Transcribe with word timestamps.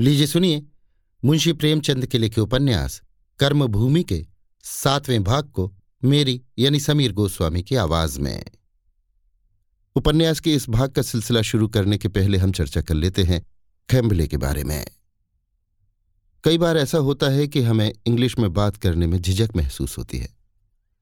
लीजिए 0.00 0.26
सुनिए, 0.26 0.62
मुंशी 1.24 1.52
प्रेमचंद 1.52 2.06
के 2.06 2.18
लिखे 2.18 2.40
उपन्यास, 2.40 3.02
कर्मभूमि 3.38 4.02
के 4.02 4.26
सातवें 4.64 5.22
भाग 5.24 5.48
को 5.48 5.72
मेरी 6.04 6.40
यानी 6.58 6.80
समीर 6.80 7.12
गोस्वामी 7.12 7.62
की 7.62 7.74
आवाज़ 7.74 8.20
में। 8.20 8.44
उपन्यास 9.96 10.40
के 10.40 10.54
इस 10.54 10.68
भाग 10.68 10.90
का 10.90 11.02
सिलसिला 11.02 11.42
शुरू 11.42 11.68
करने 11.68 11.98
के 11.98 12.08
पहले 12.08 12.38
हम 12.38 12.52
चर्चा 12.52 12.80
कर 12.80 12.94
लेते 12.94 13.22
हैं 13.22 13.42
खैम्बले 13.88 14.26
के 14.26 14.36
बारे 14.36 14.64
में। 14.64 14.86
कई 16.44 16.58
बार 16.58 16.76
ऐसा 16.76 16.98
होता 16.98 17.28
है 17.28 17.46
कि 17.48 17.62
हमें 17.62 17.92
इंग्लिश 18.06 18.38
में 18.38 18.52
बात 18.52 18.76
करने 18.76 19.06
में 19.06 19.18
झिझक 19.18 19.50
महसूस 19.56 19.98
होती 19.98 20.18
है, 20.18 20.28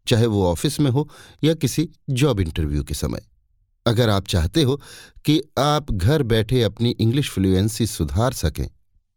चाहे 0.06 0.26
वो 0.26 0.44
ऑफ़िस 0.46 0.80
में 0.80 0.90
हो 0.90 1.08
या 1.44 1.54
किसी 1.54 1.88
जॉब 2.10 2.40
इंटरव्यू 2.40 2.82
के 2.84 2.94
समय। 2.94 3.22
अगर 3.86 4.08
आप 4.08 4.26
चाहते 4.26 4.62
हो 4.62 4.80
कि 5.24 5.40
आप 5.58 5.92
घर 5.92 6.22
बैठे 6.22 6.62
अपनी 6.62 6.90
इंग्लिश 6.90 7.30
फ्लुएंसी 7.30 7.86
सुधार 7.86 8.32
सकें 8.32 8.68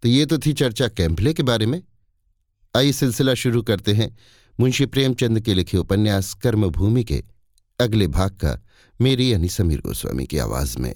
तो 0.01 0.09
ये 0.09 0.25
तो 0.25 0.37
थी 0.37 0.53
चर्चा 0.53 0.87
कैम्बले 0.87 1.33
के 1.33 1.43
बारे 1.43 1.65
में। 1.65 1.83
आइए 2.75 2.91
सिलसिला 2.91 3.33
शुरू 3.33 3.61
करते 3.61 3.93
हैं 3.93 4.17
मुंशी 4.59 4.85
प्रेमचंद 4.85 5.39
के 5.39 5.53
लिखे 5.53 5.77
उपन्यास 5.77 6.33
कर्मभूमि 6.33 7.03
के 7.03 7.23
अगले 7.79 8.07
भाग 8.07 8.31
का, 8.31 8.65
मेरी 9.01 9.33
यानी 9.33 9.49
समीर 9.49 9.81
गोस्वामी 9.81 10.25
की 10.25 10.37
आवाज़ 10.37 10.79
में। 10.79 10.95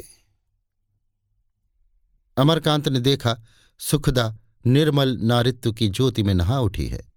अमरकांत 2.38 2.88
ने 2.88 2.99
देखा 2.99 3.44
सुखदा 3.79 4.38
निर्मल 4.67 5.17
नारित्व 5.21 5.71
की 5.71 5.89
ज्योति 5.89 6.23
में 6.23 6.33
नहा 6.33 6.59
उठी 6.59 6.87
है। 6.87 7.13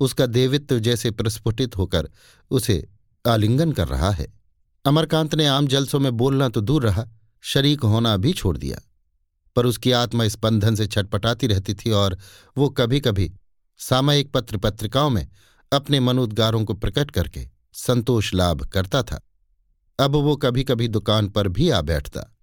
उसका 0.00 0.26
देवित्व 0.26 0.78
जैसे 0.78 1.10
प्रस्फुटित 1.10 1.76
होकर 1.76 2.10
उसे 2.50 2.88
आलिंगन 3.26 3.72
कर 3.72 3.88
रहा 3.88 4.10
है। 4.10 4.32
अमरकांत 4.84 5.34
ने 5.34 5.46
आम 5.46 5.66
जलसों 5.66 6.00
में 6.00 6.12
बोलना 6.12 6.48
तो 6.48 6.60
दूर 6.60 6.82
रहा, 6.82 7.06
शरीक 7.40 7.80
होना 7.80 8.16
भी 8.16 8.32
छोड़ 8.32 8.58
दिया। 8.58 8.78
पर 9.56 9.66
उसकी 9.66 9.92
आत्मा 9.92 10.28
स्पंदन 10.28 10.74
से 10.74 10.86
छटपटाती 10.86 11.46
रहती 11.46 11.74
थी 11.74 11.90
और 11.90 12.18
वो 12.58 12.68
कभी 12.68 13.00
कभी 13.00 13.34
सामयिक 13.78 14.32
पत्र 14.32 14.56
पत्रिकाओं 14.56 15.10
में 15.10 15.28
अपने 15.72 16.00
मनोद्गारों 16.00 16.64
को 16.64 16.74
प्रकट 16.74 17.10
करके 17.10 17.48
संतोष 17.72 18.34
लाभ 18.34 18.64
करता 18.64 19.02
था। 19.02 19.20
अब 20.00 20.10
वो 20.10 20.36
कभी 20.36 20.64
कभी 20.64 20.88
दुकान 20.88 21.28
पर 21.28 21.48
भी 21.48 21.70
आ 21.70 21.80
बैठता। 21.80 22.36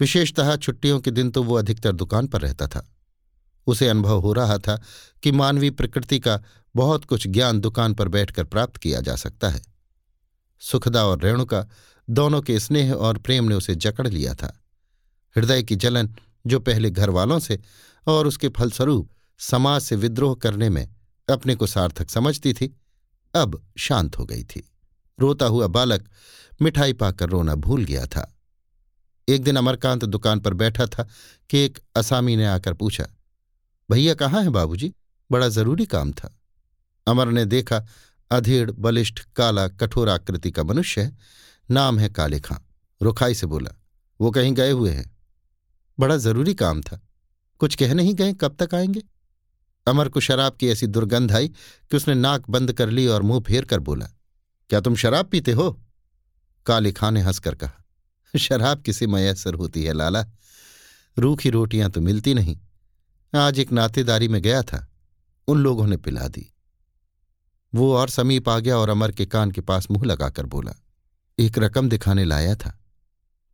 विशेषतः 0.00 0.56
छुट्टियों 0.56 1.00
के 1.00 1.10
दिन 1.10 1.30
तो 1.30 1.42
वो 1.42 1.54
अधिकतर 1.54 1.92
दुकान 1.92 2.26
पर 2.26 2.40
रहता 2.40 2.66
था। 2.66 2.93
उसे 3.66 3.88
अनुभव 3.88 4.20
हो 4.20 4.32
रहा 4.32 4.58
था 4.58 4.82
कि 5.22 5.32
मानवीय 5.32 5.70
प्रकृति 5.70 6.20
का 6.20 6.42
बहुत 6.76 7.04
कुछ 7.04 7.26
ज्ञान 7.26 7.60
दुकान 7.60 7.94
पर 7.94 8.08
बैठकर 8.08 8.44
प्राप्त 8.44 8.76
किया 8.76 9.00
जा 9.00 9.16
सकता 9.16 9.48
है। 9.48 9.62
सुखदा 10.60 11.04
और 11.04 11.22
रेणुका 11.22 11.66
दोनों 12.10 12.42
के 12.42 12.60
स्नेह 12.60 12.92
और 12.92 13.18
प्रेम 13.18 13.44
ने 13.44 13.54
उसे 13.54 13.74
जकड़ 13.74 14.08
लिया 14.08 14.34
था। 14.34 14.60
हृदय 15.36 15.62
की 15.62 15.76
जलन 15.76 16.16
जो 16.46 16.60
पहले 16.60 16.90
घर 16.90 17.10
वालों 17.10 17.38
से 17.38 17.60
और 18.06 18.26
उसके 18.26 18.48
फलस्वरूप 18.48 19.10
समाज 19.38 19.82
से 19.82 19.96
विद्रोह 19.96 20.34
करने 20.34 20.68
में 20.68 20.94
अपने 21.30 21.54
को 21.54 21.66
सार्थक 21.66 22.10
समझती 22.10 22.52
थी, 22.52 22.80
अब 23.34 23.66
शांत 23.78 24.18
हो 24.18 24.24
गई 24.24 24.44
थी। 24.44 24.72
रोता 25.20 25.46
हुआ 25.46 25.66
बालक 25.66 26.08
मिठाई 26.62 26.92
पाकर 26.92 27.28
रोना 27.28 27.54
भूल 27.54 27.84
गया 27.84 28.06
था। 28.06 28.38
एक 29.28 29.42
दिन 29.42 29.56
अमरकांत 29.56 30.04
दुकान 30.04 30.40
पर 30.40 30.54
बैठा 30.54 30.86
था 30.86 31.08
कि 31.50 31.58
एक 31.58 31.78
असामी 31.96 32.36
ने 32.36 32.46
आकर 32.46 32.72
पूछा 32.72 33.06
भैया 33.90 34.14
कहाँ 34.14 34.42
हैं 34.42 34.52
बाबूजी? 34.52 34.94
बड़ा 35.32 35.48
ज़रूरी 35.48 35.86
काम 35.86 36.12
था। 36.12 36.38
अमर 37.06 37.28
ने 37.28 37.44
देखा, 37.44 37.86
अधेड़, 38.30 38.70
बलिष्ठ, 38.70 39.20
काला, 39.36 39.68
कठोर 39.68 40.08
आकृति 40.08 40.50
का 40.50 40.62
मनुष्य 40.62 41.00
है। 41.00 41.16
नाम 41.70 41.98
है 41.98 42.08
काले 42.08 42.40
खां। 42.40 42.58
रुखाई 43.02 43.34
से 43.34 43.46
बोला, 43.46 43.70
वो 44.20 44.30
कहीं 44.30 44.54
गए 44.54 44.70
हुए 44.70 44.90
हैं। 44.90 45.16
बड़ा 46.00 46.16
ज़रूरी 46.16 46.54
काम 46.54 46.82
था। 46.82 47.00
कुछ 47.58 47.74
कह 47.74 47.94
नहीं 47.94 48.14
गए, 48.14 48.32
कब 48.32 48.56
तक 48.60 48.74
आएँगे? 48.74 49.02
अमर 49.86 50.08
को 50.08 50.20
शराब 50.20 50.56
की 50.56 50.68
ऐसी 50.68 50.86
दुर्गंध 50.86 51.32
आई 51.32 51.48
कि 51.90 51.96
उसने 51.96 52.14
नाक 52.14 52.50
बंद 52.50 52.72
कर 52.72 52.90
ली 52.90 53.06
और 53.06 53.22
मुँह 53.22 53.40
फेर 53.40 53.64
कर 53.64 53.80
बोला, 53.80 54.06
क्या 54.70 54.80
तुम 54.80 54.96
शराब 54.96 55.26
पीते 55.26 55.52
हो? 55.52 55.82
काले 56.66 56.92
खां 56.92 57.12
ने 57.12 57.20
हंसकर 57.20 57.54
कहा, 57.54 57.84
शराब 58.38 58.82
किसी 58.82 59.06
मयसर 59.06 59.54
होती 59.54 59.84
है, 59.84 59.92
लाला। 59.92 60.26
रूखी 61.18 61.50
रोटियाँ 61.50 61.90
तो 61.90 62.00
मिलती 62.00 62.34
नहीं। 62.34 62.60
आज 63.34 63.58
एक 63.58 63.72
नातेदारी 63.72 64.28
में 64.28 64.40
गया 64.42 64.62
था। 64.62 64.86
उन 65.48 65.58
लोगों 65.58 65.86
ने 65.86 65.96
पिला 65.96 66.26
दी। 66.28 66.46
वो 67.72 67.94
और 67.94 68.08
समीप 68.08 68.48
आ 68.48 68.58
गया 68.58 68.76
और 68.78 68.88
अमर 68.88 69.12
के 69.12 69.26
कान 69.26 69.50
के 69.50 69.60
पास 69.60 69.90
मुँह 69.90 70.04
लगाकर 70.04 70.46
बोला, 70.46 70.72
एक 71.38 71.58
रकम 71.58 71.88
दिखाने 71.88 72.24
लाया 72.24 72.54
था। 72.54 72.78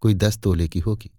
कोई 0.02 0.14
दस 0.14 0.38
तोले 0.38 0.66
की 0.68 0.78
होगी। 0.78 1.10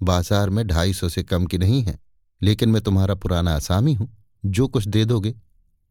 बाज़ार 0.00 0.50
में 0.50 0.66
ढाई 0.66 0.92
सौ 0.92 1.08
से 1.08 1.22
कम 1.22 1.46
की 1.46 1.58
नहीं 1.58 1.82
है, 1.82 1.98
लेकिन 2.42 2.68
मैं 2.68 2.82
तुम्हारा 2.82 3.14
पुराना 3.14 3.54
आसामी 3.56 3.94
हूँ। 3.94 4.10
जो 4.44 4.66
कुछ 4.68 4.86
दे 4.86 5.04
दोगे, 5.04 5.34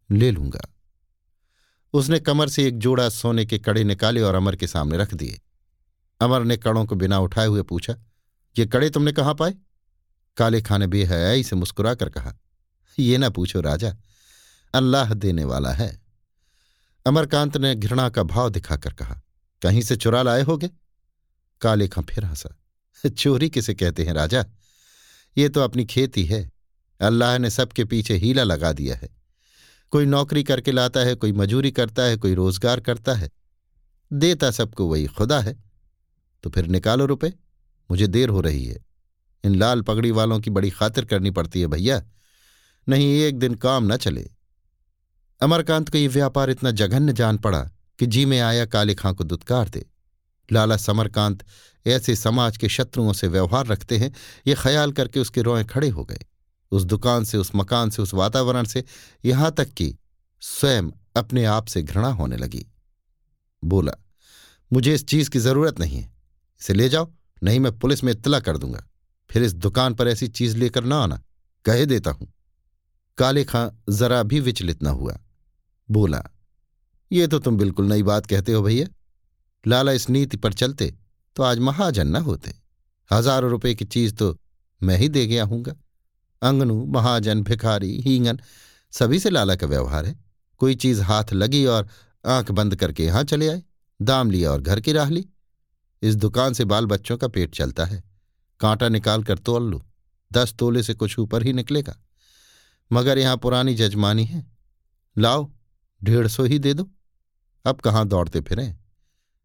ले 0.10 0.32
लूँगा। 0.32 0.62
उसने 1.94 2.20
कमर 2.20 2.50
से 2.50 2.68
एक 2.68 2.78
जोड़ा 2.78 3.08
सोने 3.10 3.46
के 3.46 3.60
कड़े 3.60 3.84
निकाले 3.84 4.22
और 4.22 4.36
अमर 4.36 4.56
के 4.56 4.68
सामने 4.68 4.98
रख 4.98 5.14
दिए। 5.14 5.40
अमर 6.22 6.44
ने 6.44 6.58
कड़ों 6.58 6.86
को 6.86 6.96
बिना 6.96 7.20
उठाए 7.20 7.48
हुए 7.48 7.62
पूछा, 7.62 7.96
ये 8.56 8.66
कड़े 8.66 8.90
तुमने 8.90 9.12
कहाँ 9.12 9.36
पाए? 9.36 9.54
काले 10.38 10.62
खाने 10.62 10.88
बेहयाई 10.88 11.44
से 11.44 11.56
मुस्कुराकर 11.56 12.10
कहा, 12.10 12.34
ये 12.98 13.18
ना 13.18 13.30
पूछो 13.30 13.62
राजा, 13.62 13.96
अल्लाह 14.74 15.14
देने 15.14 15.44
वाला 15.44 15.72
है। 15.72 15.90
अमरकांत 17.06 17.58
ने 17.58 17.76
घृणा 17.76 18.10
का 18.10 18.24
भाव 18.24 18.50
दिखाकर 18.50 18.94
कहा, 18.94 19.22
कहीं 19.62 19.82
से 19.82 19.96
चुरा 19.96 20.22
लाए 20.22 20.42
होगे? 20.42 20.70
काले 21.62 21.88
खां 21.88 22.04
फिर 22.04 22.26
हंसा, 22.26 22.50
चोरी 23.04 23.50
किसे 23.50 23.74
कहते 23.74 24.04
हैं 24.04 24.14
राजा? 24.14 24.46
ये 25.38 25.50
तो 25.50 25.62
अपनी 25.62 25.86
खेती 25.86 26.26
है, 26.26 26.50
अल्लाह 27.00 27.38
ने 27.38 27.50
सबके 27.50 27.86
पीछे 27.86 28.16
हीला 28.16 28.44
लगा 28.44 28.72
दिया 28.74 28.96
है। 28.96 29.10
कोई 29.92 30.06
नौकरी 30.06 30.44
करके 30.44 30.72
लाता 30.72 31.00
है, 31.00 31.16
कोई 31.16 31.32
मजूरी 31.32 31.72
करता 31.72 32.04
है, 32.04 32.18
कोई 32.18 32.34
रोज़गार 32.34 32.80
करता 32.80 33.14
है। 33.14 33.30
देता 34.12 34.52
सबको 34.52 34.86
वही 34.88 35.06
खुदा 35.08 35.40
है। 35.40 35.56
तो 36.44 36.50
फिर 36.50 36.68
निकालो 36.68 37.06
रुपए, 37.06 37.34
मुझे 37.90 38.08
देर 38.08 38.30
हो 38.30 38.42
रही 38.42 38.66
है। 38.66 38.78
इन 39.44 39.56
लाल 39.56 39.82
पगड़ी 39.82 40.12
वालों 40.12 40.40
की 40.40 40.50
बड़ी 40.50 40.70
खातिर 40.70 41.06
करनी 41.06 41.32
पड़ती 41.32 41.62
है, 41.62 41.68
भैया। 41.68 42.04
नहीं 42.90 43.14
एक 43.14 43.40
दिन 43.40 43.54
काम 43.54 43.94
न 43.94 43.98
चले। 43.98 44.32
अमरकांत 45.42 45.90
को 45.90 45.98
ये 45.98 46.08
व्यापार 46.08 46.50
इतना 46.50 46.72
जघन्य 46.72 47.14
जान 47.14 47.38
पड़ा 47.38 47.72
कि 48.00 48.06
जी 48.06 48.26
में 48.26 48.40
आया 48.40 48.66
काले 48.66 48.96
खां 48.96 49.14
को 49.14 49.24
दुत्कार 49.24 49.70
दे। 49.70 49.86
लाला 50.52 50.78
समरकांत 50.78 51.46
ऐसे 51.88 52.16
समाज 52.16 52.58
के 52.58 52.70
शत्रुओं 52.70 53.14
से 53.14 53.28
व्यवहार 53.28 53.66
रखते 53.66 53.98
हैं, 53.98 54.14
ये 54.48 54.56
ख्याल 54.56 54.92
करके 54.92 55.20
उसके 55.20 55.42
रोए 55.42 55.64
खड़े 55.64 55.90
हो 55.90 56.06
गए। 56.06 56.20
उस 56.72 56.84
दुकान 56.84 57.24
से, 57.24 57.38
उस 57.38 57.52
मकान 57.56 57.90
से, 57.90 58.02
उस 58.02 58.14
वातावरण 58.14 58.64
से 58.64 58.84
यहाँ 59.26 59.52
तक 59.52 59.70
कि 59.70 59.98
स्वयं 60.42 60.92
अपने 61.16 61.46
आप 61.46 61.66
से 61.66 61.84
घृणा 61.84 62.08
होने 62.08 62.38
लगी। 62.38 62.66
बोला, 63.66 63.92
मुझे 64.74 64.94
इस 64.94 65.08
चीज़ 65.08 65.30
की 65.30 65.40
ज़रूरत 65.40 65.80
नहीं 65.80 65.98
है। 65.98 66.14
इसे 66.62 66.74
ले 66.74 66.90
जाओ, 66.90 67.14
नहीं 67.44 67.60
मैं 67.60 67.80
पुलिस 67.80 68.04
में 68.04 68.14
इत्तला 68.14 68.40
कर 68.40 68.58
दूँगा। 68.58 68.89
फिर 69.30 69.44
इस 69.44 69.54
दुकान 69.56 69.94
पर 69.94 70.08
ऐसी 70.08 70.28
चीज़ 70.28 70.58
लेकर 70.58 70.84
ना 70.84 70.98
आना। 70.98 71.22
कह 71.66 71.84
देता 71.86 72.12
हूँ। 72.12 72.32
काले 73.18 73.44
खां 73.44 73.68
जरा 73.90 74.22
भी 74.24 74.40
विचलित 74.40 74.84
न 74.84 74.88
हुआ। 74.88 75.18
बोला, 75.90 76.24
ये 77.12 77.28
तो 77.28 77.40
तुम 77.40 77.58
बिल्कुल 77.58 77.86
नई 77.86 78.04
बात 78.04 78.26
कहते 78.26 78.54
हो 78.54 78.62
भैया। 78.62 78.88
लाला 79.66 79.92
इस 79.92 80.10
नीति 80.10 80.38
पर 80.38 80.54
चलते 80.54 80.94
तो 81.36 81.44
आज 81.44 81.60
महाजन 81.60 82.08
न 82.08 82.16
होते। 82.16 82.54
हज़ारों 83.10 83.50
रुपए 83.52 83.74
की 83.76 83.86
चीज़ 83.86 84.14
तो 84.16 84.38
मैं 84.82 84.98
ही 84.98 85.10
दे 85.10 85.26
गया 85.28 85.44
हूँगा। 85.44 85.76
अंगनू, 86.42 86.86
महाजन, 86.86 87.44
भिखारी, 87.44 87.96
हींगन, 88.02 88.40
सभी 88.94 89.20
से 89.20 89.30
लाला 89.30 89.56
का 89.56 89.68
व्यवहार 89.68 90.06
है। 90.06 90.16
कोई 90.62 90.76
चीज़ 90.76 91.02
हाथ 91.02 91.34
लगी 91.34 91.66
और 91.66 91.88
आँख 92.26 92.52
बंद 92.52 92.76
करके 92.76 93.06
यहाँ 93.06 93.24
चले 93.24 93.48
आए। 93.48 93.62
दाम 94.00 94.32
लिया 94.32 94.52
और 94.52 94.62
घर 94.62 94.80
की 94.80 94.92
राह 94.92 95.10
ली। 95.10 95.26
इस 96.02 96.16
दुकान 96.16 96.54
से 96.54 96.66
बाल 96.66 96.86
बच्चों 96.86 97.18
का 97.18 97.28
पेट 97.28 97.56
चलता 97.56 97.86
है। 97.86 98.04
कांटा 98.62 98.90
निकाल 98.90 99.24
कर 99.24 99.38
तोल 99.38 99.70
लो। 99.72 99.84
दस 100.32 100.54
तोले 100.54 100.84
से 100.84 100.94
कुछ 100.94 101.18
ऊपर 101.20 101.44
ही 101.44 101.54
निकलेगा। 101.54 101.96
मगर 102.92 103.18
यहाँ 103.18 103.38
पुरानी 103.38 103.76
जजमानी 103.76 104.26
है। 104.26 104.46
लाओ, 105.16 105.50
डेढ़ 106.02 106.28
सौ 106.28 106.44
ही 106.44 106.60
दे 106.60 106.74
दो। 106.74 106.90
अब 107.66 107.80
कहाँ 107.80 108.08
दौड़ते 108.08 108.42
फिरें? 108.42 108.78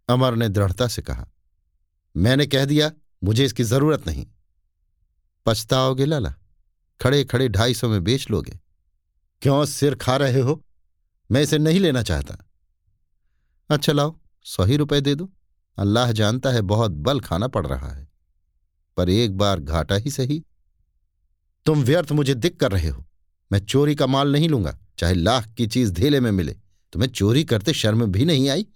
अमर 0.08 0.34
ने 0.34 0.48
दृढ़ता 0.48 0.86
से 0.88 1.02
कहा, 1.02 1.26
मैंने 2.14 2.46
कह 2.46 2.64
दिया, 2.64 2.90
मुझे 3.22 3.44
इसकी 3.44 3.62
ज़रूरत 3.64 4.06
नहीं। 4.06 4.26
पछताओगे 5.46 6.04
लाला 6.04 6.34
खड़े 7.00 7.24
खड़े 7.24 7.48
ढाई 7.48 7.74
सौ 7.74 7.88
में 7.88 8.02
बेच 8.04 8.28
लोगे। 8.30 8.58
क्यों 9.42 9.64
सिर 9.64 9.94
खा 9.94 10.16
रहे 10.16 10.40
हो? 10.40 10.62
मैं 11.30 11.42
इसे 11.42 11.58
नहीं 11.58 11.80
लेना 11.80 12.02
चाहता। 12.02 12.36
अच्छा 13.70 13.92
लाओ, 13.92 14.16
सौ 14.46 14.64
ही 14.64 14.76
रुपए 14.76 15.00
दे 15.00 15.14
दो। 15.14 15.30
अल्लाह 15.78 16.12
जानता 16.12 16.50
है 16.50 16.60
बहुत 16.62 16.90
बल 16.90 17.20
खाना 17.20 17.48
पड़ 17.48 17.66
रहा 17.66 17.92
है। 17.92 18.08
पर 18.96 19.10
एक 19.10 19.36
बार 19.36 19.60
घाटा 19.60 19.94
ही 19.94 20.10
सही। 20.10 20.42
तुम 21.66 21.82
व्यर्थ 21.82 22.12
मुझे 22.12 22.34
दिक 22.34 22.60
कर 22.60 22.72
रहे 22.72 22.88
हो। 22.88 23.04
मैं 23.52 23.58
चोरी 23.58 23.94
का 23.94 24.06
माल 24.06 24.32
नहीं 24.32 24.48
लूँगा, 24.48 24.78
चाहे 24.98 25.14
लाख 25.14 25.46
की 25.48 25.66
चीज़ 25.66 25.92
धेले 25.92 26.20
में 26.20 26.30
मिले। 26.30 26.56
तुम्हें 26.92 27.10
चोरी 27.10 27.44
करते 27.44 27.72
शर्म 27.72 28.06
भी 28.06 28.24
नहीं 28.24 28.48
आई? 28.48 28.66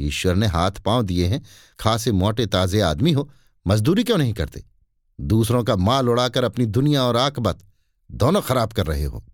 ईश्वर 0.00 0.34
ने 0.34 0.46
हाथ 0.46 0.70
पाँव 0.70 1.02
दिए 1.02 1.26
हैं, 1.26 1.42
खासे 1.78 2.12
मोटे 2.12 2.46
ताजे 2.46 2.80
आदमी 2.80 3.12
हो, 3.12 3.30
मजदूरी 3.66 4.04
क्यों 4.04 4.18
नहीं 4.18 4.32
करते? 4.34 4.64
दूसरों 5.20 5.64
का 5.64 5.76
माल 5.76 6.08
उड़ाकर 6.08 6.44
अपनी 6.44 6.66
दुनिया 6.66 7.02
और 7.04 7.16
आकबत 7.16 7.58
दोनों 8.10 8.40
खराब 8.42 8.72
कर 8.72 8.86
रहे 8.86 9.04
हो। 9.04 9.24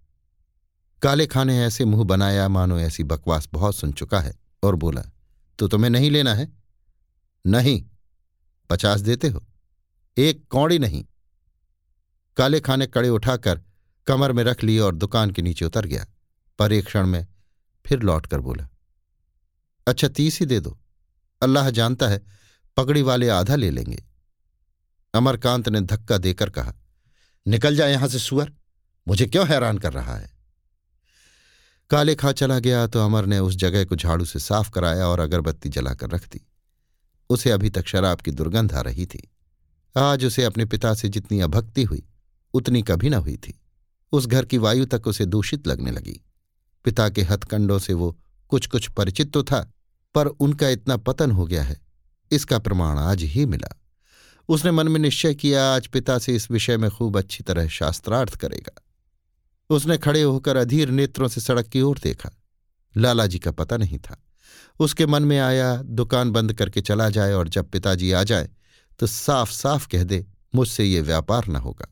काले 1.03 1.27
खाने 1.27 1.65
ऐसे 1.65 1.85
मुँह 1.85 2.05
बनाया 2.05 2.49
मानो 2.49 2.79
ऐसी 2.79 3.05
बकवास 3.05 3.49
बहुत 3.53 3.77
सुन 3.77 3.93
चुका 3.93 4.21
है, 4.21 4.35
और 4.63 4.77
बोला 4.77 5.03
तो 5.59 5.69
तुम्हें 5.69 5.91
नहीं 5.91 6.11
लेना 6.11 6.35
है? 6.35 6.53
नहीं। 7.47 7.85
पचास 8.71 9.01
देते 9.01 9.29
हो? 9.29 9.48
एक 10.19 10.47
कौड़ी 10.51 10.79
नहीं। 10.79 11.05
काले 12.37 12.61
खाने 12.61 12.87
कड़े 12.87 13.09
उठाकर 13.09 13.61
कमर 14.07 14.33
में 14.33 14.43
रख 14.45 14.65
लिए 14.65 14.79
और 14.81 14.95
दुकान 14.95 15.31
के 15.31 15.43
नीचे 15.43 15.65
उतर 15.65 15.87
गया। 15.87 16.07
पर 16.59 16.73
एक 16.73 16.87
क्षण 16.87 17.07
में 17.07 17.27
फिर 17.87 18.01
लौट 18.01 18.27
कर 18.27 18.41
बोला 18.41 18.69
अच्छा 19.87 20.09
तीस 20.09 20.41
ही 20.41 20.47
दे 20.47 20.61
दो। 20.61 20.79
अल्लाह 21.43 21.71
जानता 21.71 22.09
है, 22.09 22.21
पगड़ी 22.77 23.03
वाले 23.03 23.29
आधा 23.29 23.57
ले 23.57 23.71
लेंगे। 23.71 24.05
अमरकांत 25.15 25.69
ने 25.69 25.81
धक्का 25.81 26.19
देकर 26.19 26.51
कहा, 26.51 26.75
निकल 27.47 27.77
जाए 27.77 27.93
यहाँ 27.93 28.09
से, 28.09 28.19
सुअर। 28.19 28.53
मुझे 29.09 29.27
क्यों 29.27 29.49
हैरान 29.49 29.79
कर 29.79 29.93
रहा 29.93 30.17
है? 30.17 30.31
काले 31.91 32.15
खा 32.15 32.33
चला 32.33 32.59
गया 32.59 32.87
तो 32.87 33.05
अमर 33.05 33.27
ने 33.27 33.39
उस 33.39 33.57
जगह 33.57 33.85
को 33.85 33.97
झाड़ू 33.97 34.25
से 34.25 34.39
साफ़ 34.39 34.71
कराया 34.71 35.07
और 35.07 35.21
अगरबत्ती 35.21 35.69
जलाकर 35.69 36.11
रख 36.11 36.29
दी। 36.29 36.47
उसे 37.31 37.51
अभी 37.51 37.71
तक 37.71 37.87
शराब 37.87 38.21
की 38.21 38.31
दुर्गंध 38.31 38.73
आ 38.73 38.81
रही 38.81 39.07
थी। 39.07 39.29
आज 39.97 40.25
उसे 40.25 40.45
अपने 40.45 40.65
पिता 40.65 40.95
से 40.95 41.09
जितनी 41.09 41.41
अभक्ति 41.41 41.83
हुई, 41.83 42.03
उतनी 42.55 42.83
कभी 42.83 43.11
न 43.11 43.15
हुई 43.15 43.37
थी। 43.37 43.61
उस 44.13 44.27
घर 44.27 44.45
की 44.45 44.59
वायु 44.59 44.87
तक 44.87 45.07
उसे 45.07 45.25
दूषित 45.25 45.67
लगने 45.67 45.91
लगी। 45.91 46.21
पिता 46.85 47.09
के 47.09 47.23
हथकंडों 47.23 47.79
से 47.79 47.93
वो 47.93 48.19
कुछ 48.49 48.67
कुछ 48.67 48.91
परिचित 48.91 49.33
तो 49.33 49.43
था, 49.43 49.73
पर 50.15 50.27
उनका 50.27 50.69
इतना 50.69 50.97
पतन 50.97 51.31
हो 51.31 51.47
गया 51.47 51.63
है, 51.63 51.81
इसका 52.31 52.59
प्रमाण 52.59 52.99
आज 52.99 53.23
ही 53.23 53.47
मिला। 53.47 53.83
उसने 54.49 54.71
मन 54.71 54.89
में 54.89 55.01
निश्चय 55.01 55.35
किया, 55.35 55.65
आज 55.75 55.87
पिता 55.87 56.19
से 56.19 56.35
इस 56.35 56.51
विषय 56.51 56.77
में 56.77 56.91
खूब 56.91 57.19
अच्छी 57.19 57.45
तरह 57.45 57.69
शास्त्रार्थ 57.69 58.37
करेगा। 58.37 58.83
उसने 59.71 59.99
खड़े 59.99 60.23
होकर 60.23 60.57
अधीर 60.57 60.91
नेत्रों 60.91 61.29
से 61.29 61.41
सड़क 61.41 61.67
की 61.67 61.81
ओर 61.81 61.99
देखा। 62.03 62.31
लालाजी 62.97 63.39
का 63.39 63.51
पता 63.51 63.77
नहीं 63.77 63.99
था। 63.99 64.25
उसके 64.81 65.07
मन 65.07 65.23
में 65.23 65.39
आया, 65.39 65.77
दुकान 65.77 66.31
बंद 66.31 66.53
करके 66.53 66.81
चला 66.81 67.09
जाए 67.11 67.33
और 67.33 67.49
जब 67.49 67.71
पिताजी 67.71 68.13
आ 68.13 68.23
जाए 68.23 68.49
तो 68.99 69.07
साफ़ 69.07 69.51
साफ़ 69.51 69.89
कह 69.89 70.03
दे, 70.03 70.25
मुझसे 70.55 70.85
ये 70.85 71.01
व्यापार 71.01 71.47
न 71.49 71.57
होगा। 71.57 71.89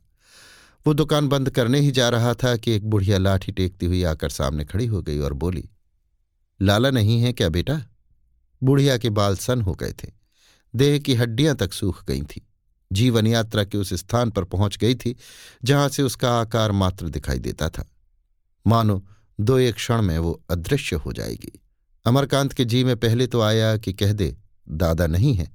वो 0.85 0.93
दुकान 0.93 1.27
बंद 1.27 1.49
करने 1.49 1.79
ही 1.79 1.91
जा 1.91 2.09
रहा 2.09 2.33
था 2.33 2.55
कि 2.57 2.71
एक 2.71 2.85
बुढ़िया 2.85 3.17
लाठी 3.17 3.51
टेकती 3.51 3.85
हुई 3.85 4.03
आकर 4.03 4.29
सामने 4.29 4.65
खड़ी 4.65 4.85
हो 4.85 5.01
गई 5.01 5.19
और 5.19 5.33
बोली, 5.33 5.69
लाला 6.59 6.91
नहीं 6.91 7.21
है 7.21 7.33
क्या 7.33 7.49
बेटा? 7.49 7.81
बुढ़िया 8.61 8.97
के 8.97 9.09
बाल 9.09 9.35
सन 9.35 9.61
हो 9.61 9.73
गए 9.73 9.91
थे। 9.93 10.11
देह 10.73 10.97
की 10.99 11.13
हड्डियाँ 11.15 11.55
तक 11.55 11.73
सूख 11.73 12.03
गई 12.05 12.21
थीं। 12.21 12.41
जीवन 12.91 13.27
यात्रा 13.27 13.63
के 13.63 13.77
उस 13.77 13.93
स्थान 13.93 14.31
पर 14.31 14.43
पहुँच 14.43 14.77
गई 14.77 14.95
थी, 14.95 15.15
जहाँ 15.63 15.89
से 15.89 16.03
उसका 16.03 16.31
आकार 16.41 16.71
मात्र 16.71 17.09
दिखाई 17.09 17.39
देता 17.39 17.69
था। 17.69 17.85
मानो, 18.65 19.05
दो 19.39 19.57
एक 19.59 19.75
क्षण 19.75 20.01
में 20.01 20.17
वो 20.19 20.41
अदृश्य 20.49 20.95
हो 20.95 21.13
जाएगी। 21.13 21.51
अमरकांत 22.05 22.53
के 22.53 22.65
जी 22.65 22.83
में 22.83 22.95
पहले 22.97 23.27
तो 23.27 23.41
आया 23.41 23.77
कि 23.77 23.93
कह 23.93 24.13
दे, 24.13 24.35
दादा 24.69 25.07
नहीं 25.07 25.33
है। 25.33 25.51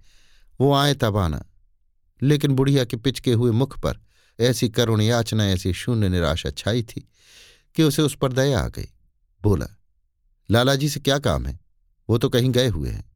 वो 0.63 0.73
आए 0.75 0.95
तब 0.95 1.17
आना। 1.17 1.45
लेकिन 2.23 2.55
बुढ़िया 2.55 2.85
के 2.85 2.97
पिचके 2.97 3.33
हुए 3.33 3.51
मुख 3.53 3.79
पर 3.79 3.99
ऐसी 4.39 4.69
करुण 4.69 5.01
याचना, 5.01 5.47
ऐसी 5.47 5.73
शून्य 5.73 6.09
निराशा 6.09 6.51
छाई 6.51 6.83
थी 6.83 7.09
कि 7.75 7.83
उसे 7.83 8.03
उस 8.03 8.17
पर 8.17 8.33
दया 8.33 8.61
आ 8.61 8.69
गई। 8.69 8.89
बोला 9.43 9.67
लाला 10.49 10.75
जी 10.75 10.89
से 10.89 11.01
क्या 11.01 11.19
काम 11.19 11.47
है? 11.47 11.59
वो 12.09 12.19
तो 12.19 12.29
कहीं 12.29 12.51
गए 12.53 12.69
हुए 12.69 12.91
हैं। 12.91 13.11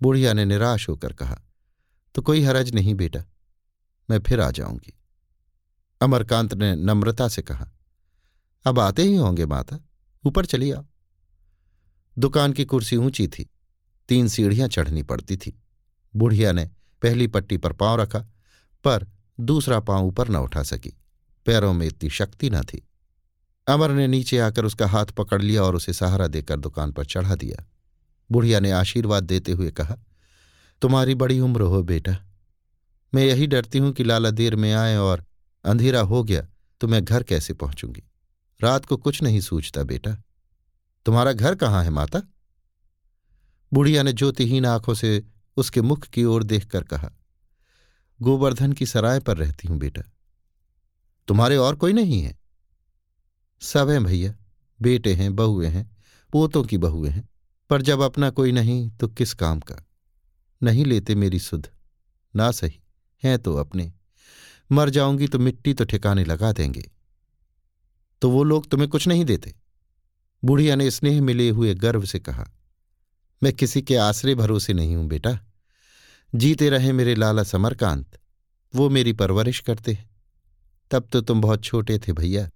बुढ़िया 0.00 0.32
ने 0.32 0.44
निराश 0.44 0.88
होकर 0.88 1.12
कहा 1.12 1.40
तो 2.14 2.22
कोई 2.22 2.42
हरज 2.42 2.74
नहीं 2.74 2.94
बेटा, 2.94 3.22
मैं 4.08 4.18
फिर 4.20 4.40
आ 4.40 4.50
जाऊँगी। 4.50 4.92
अमरकांत 6.00 6.54
ने 6.54 6.74
नम्रता 6.76 7.28
से 7.28 7.42
कहा, 7.42 7.70
अब 8.64 8.78
आते 8.80 9.02
ही 9.02 9.16
होंगे 9.16 9.46
माता, 9.46 9.78
ऊपर 10.24 10.46
चली 10.46 10.70
आओ। 10.70 10.84
दुकान 12.16 12.52
की 12.52 12.64
कुर्सी 12.64 12.96
ऊँची 12.96 13.28
थी, 13.28 13.48
तीन 14.08 14.28
सीढ़ियाँ 14.28 14.68
चढ़नी 14.68 15.02
पड़ती 15.02 15.36
थी। 15.36 15.58
बुढ़िया 16.16 16.52
ने 16.52 16.70
पहली 17.02 17.26
पट्टी 17.26 17.56
पर 17.56 17.72
पाँव 17.72 18.00
रखा, 18.00 18.18
पर 18.84 19.06
दूसरा 19.40 19.80
पाँव 19.80 20.06
ऊपर 20.06 20.28
न 20.28 20.36
उठा 20.36 20.62
सकी। 20.62 20.92
पैरों 21.46 21.72
में 21.72 21.86
इतनी 21.86 22.10
शक्ति 22.10 22.50
न 22.50 22.62
थी। 22.62 22.86
अमर 23.66 23.90
ने 23.90 24.06
नीचे 24.06 24.38
आकर 24.38 24.64
उसका 24.64 24.86
हाथ 24.86 25.06
पकड़ 25.06 25.42
लिया 25.42 25.62
और 25.62 25.76
उसे 25.76 25.92
सहारा 25.92 26.26
देकर 26.26 26.56
दुकान 26.56 26.92
पर 26.92 27.04
चढ़ा 27.04 27.34
दिया। 27.34 27.64
बुढ़िया 28.30 28.60
ने 28.60 28.70
आशीर्वाद 28.70 29.24
देते 29.24 29.52
हुए 29.52 29.70
कहा, 29.70 29.96
तुम्हारी 30.82 31.14
बड़ी 31.14 31.38
उम्र 31.40 31.60
हो 31.60 31.82
बेटा। 31.82 32.16
मैं 33.14 33.24
यही 33.24 33.46
डरती 33.46 33.78
हूँ 33.78 33.92
कि 33.92 34.04
लाला 34.04 34.30
देर 34.30 34.56
में 34.56 34.72
आए 34.74 34.96
और 34.96 35.24
अंधेरा 35.64 36.00
हो 36.00 36.22
गया 36.24 36.46
तो 36.80 36.88
मैं 36.88 37.04
घर 37.04 37.22
कैसे 37.22 37.54
पहुंचूँगी? 37.54 38.02
रात 38.60 38.84
को 38.84 38.96
कुछ 38.96 39.22
नहीं 39.22 39.40
सूझता 39.40 39.82
बेटा। 39.82 40.16
तुम्हारा 41.06 41.32
घर 41.32 41.54
कहाँ 41.54 41.84
है 41.84 41.90
माता? 41.90 42.22
बुढ़िया 43.72 44.02
ने 44.02 44.12
ज्योतिहीन 44.12 44.66
आँखों 44.66 44.94
से 44.94 45.22
उसके 45.56 45.82
मुख 45.82 46.06
की 46.06 46.24
ओर 46.24 46.42
देखकर 46.42 46.84
कहा, 46.84 47.10
गोवर्धन 48.20 48.72
की 48.72 48.86
सराय 48.86 49.20
पर 49.20 49.36
रहती 49.36 49.68
हूँ 49.68 49.78
बेटा। 49.78 50.02
तुम्हारे 51.28 51.56
और 51.56 51.76
कोई 51.76 51.92
नहीं 51.92 52.20
है। 52.22 52.36
सब 53.62 53.88
हैं 53.88 54.04
भैया, 54.04 54.34
बेटे 54.80 55.14
हैं 55.14 55.34
बहुए 55.36 55.66
हैं, 55.66 55.96
पोतों 56.32 56.64
की 56.64 56.78
बहुएँ 56.78 57.10
हैं, 57.10 57.28
पर 57.70 57.82
जब 57.82 58.00
अपना 58.00 58.30
कोई 58.30 58.52
नहीं 58.52 58.90
तो 58.90 59.08
किस 59.08 59.34
काम 59.34 59.60
का? 59.60 59.76
नहीं 60.62 60.84
लेते 60.84 61.14
मेरी 61.14 61.38
सुध। 61.38 61.68
ना 62.34 62.50
सही, 62.50 62.80
हैं 63.22 63.38
तो 63.38 63.54
अपने। 63.56 63.92
मर 64.72 64.90
जाऊँगी 64.90 65.28
तो 65.28 65.38
मिट्टी 65.38 65.74
तो 65.74 65.84
ठिकाने 65.84 66.24
लगा 66.24 66.52
देंगे। 66.52 66.90
तो 68.22 68.30
वो 68.30 68.42
लोग 68.44 68.68
तुम्हें 68.68 68.88
कुछ 68.90 69.08
नहीं 69.08 69.24
देते। 69.24 69.54
बुढ़िया 70.42 70.76
ने 70.76 70.90
स्नेह 70.90 71.20
मिले 71.22 71.48
हुए 71.48 71.74
गर्व 71.74 72.04
से 72.04 72.18
कहा, 72.18 72.50
मैं 73.42 73.52
किसी 73.52 73.82
के 73.82 73.96
आश्रय 73.96 74.34
भरोसे 74.34 74.72
नहीं 74.72 74.96
हूँ 74.96 75.06
बेटा। 75.08 75.38
जीते 76.36 76.68
रहे 76.70 76.92
मेरे 76.92 77.14
लाला 77.14 77.42
समरकांत। 77.42 78.18
वो 78.74 78.88
मेरी 78.88 79.12
परवरिश 79.12 79.60
करते 79.60 79.92
हैं। 79.92 80.10
तब 80.90 81.08
तो 81.12 81.20
तुम 81.20 81.40
बहुत 81.40 81.64
छोटे 81.64 81.98
थे 81.98 82.12
भैया, 82.12 82.50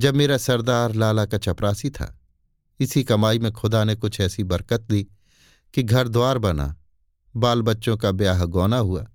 जब 0.00 0.14
मेरा 0.14 0.36
सरदार 0.36 0.94
लाला 0.94 1.24
का 1.26 1.38
चपरासी 1.38 1.90
था। 1.90 2.20
इसी 2.80 3.04
कमाई 3.04 3.38
में 3.38 3.52
खुदा 3.52 3.84
ने 3.84 3.94
कुछ 3.94 4.20
ऐसी 4.20 4.44
बरकत 4.44 4.80
दी 4.80 5.02
कि 5.74 5.82
घर 5.82 6.08
द्वार 6.08 6.38
बना 6.38 6.76
बाल 7.36 7.62
बच्चों 7.62 7.96
का 7.96 8.12
ब्याह 8.12 8.44
गौना 8.44 8.78
हुआ, 8.78 9.06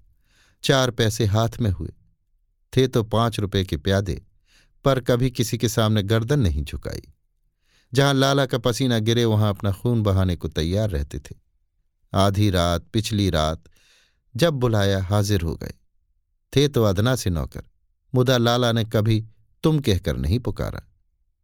चार 0.63 0.91
पैसे 0.91 1.25
हाथ 1.25 1.49
में 1.61 1.71
हुए। 1.71 1.93
थे 2.77 2.87
तो 2.87 3.03
पाँच 3.03 3.39
रुपए 3.39 3.63
के 3.63 3.77
प्यादे, 3.77 4.21
पर 4.85 4.99
कभी 4.99 5.31
किसी 5.31 5.57
के 5.57 5.69
सामने 5.69 6.03
गर्दन 6.03 6.39
नहीं 6.39 6.63
झुकाई। 6.63 7.13
जहाँ 7.93 8.13
लाला 8.13 8.45
का 8.45 8.57
पसीना 8.57 8.99
गिरे, 8.99 9.25
वहाँ 9.25 9.49
अपना 9.49 9.71
खून 9.71 10.03
बहाने 10.03 10.35
को 10.35 10.47
तैयार 10.47 10.89
रहते 10.89 11.19
थे। 11.19 11.35
आधी 12.13 12.49
रात, 12.49 12.85
पिछली 12.93 13.29
रात 13.29 13.63
जब 14.35 14.53
बुलाया 14.53 15.03
हाजिर 15.03 15.41
हो 15.41 15.55
गए। 15.55 15.73
थे 16.55 16.67
तो 16.67 16.83
अदना 16.83 17.15
से 17.15 17.29
नौकर, 17.29 17.63
मुदा 18.15 18.37
लाला 18.37 18.71
ने 18.71 18.85
कभी 18.85 19.27
तुम 19.63 19.79
कहकर 19.79 20.17
नहीं 20.17 20.39
पुकारा। 20.39 20.81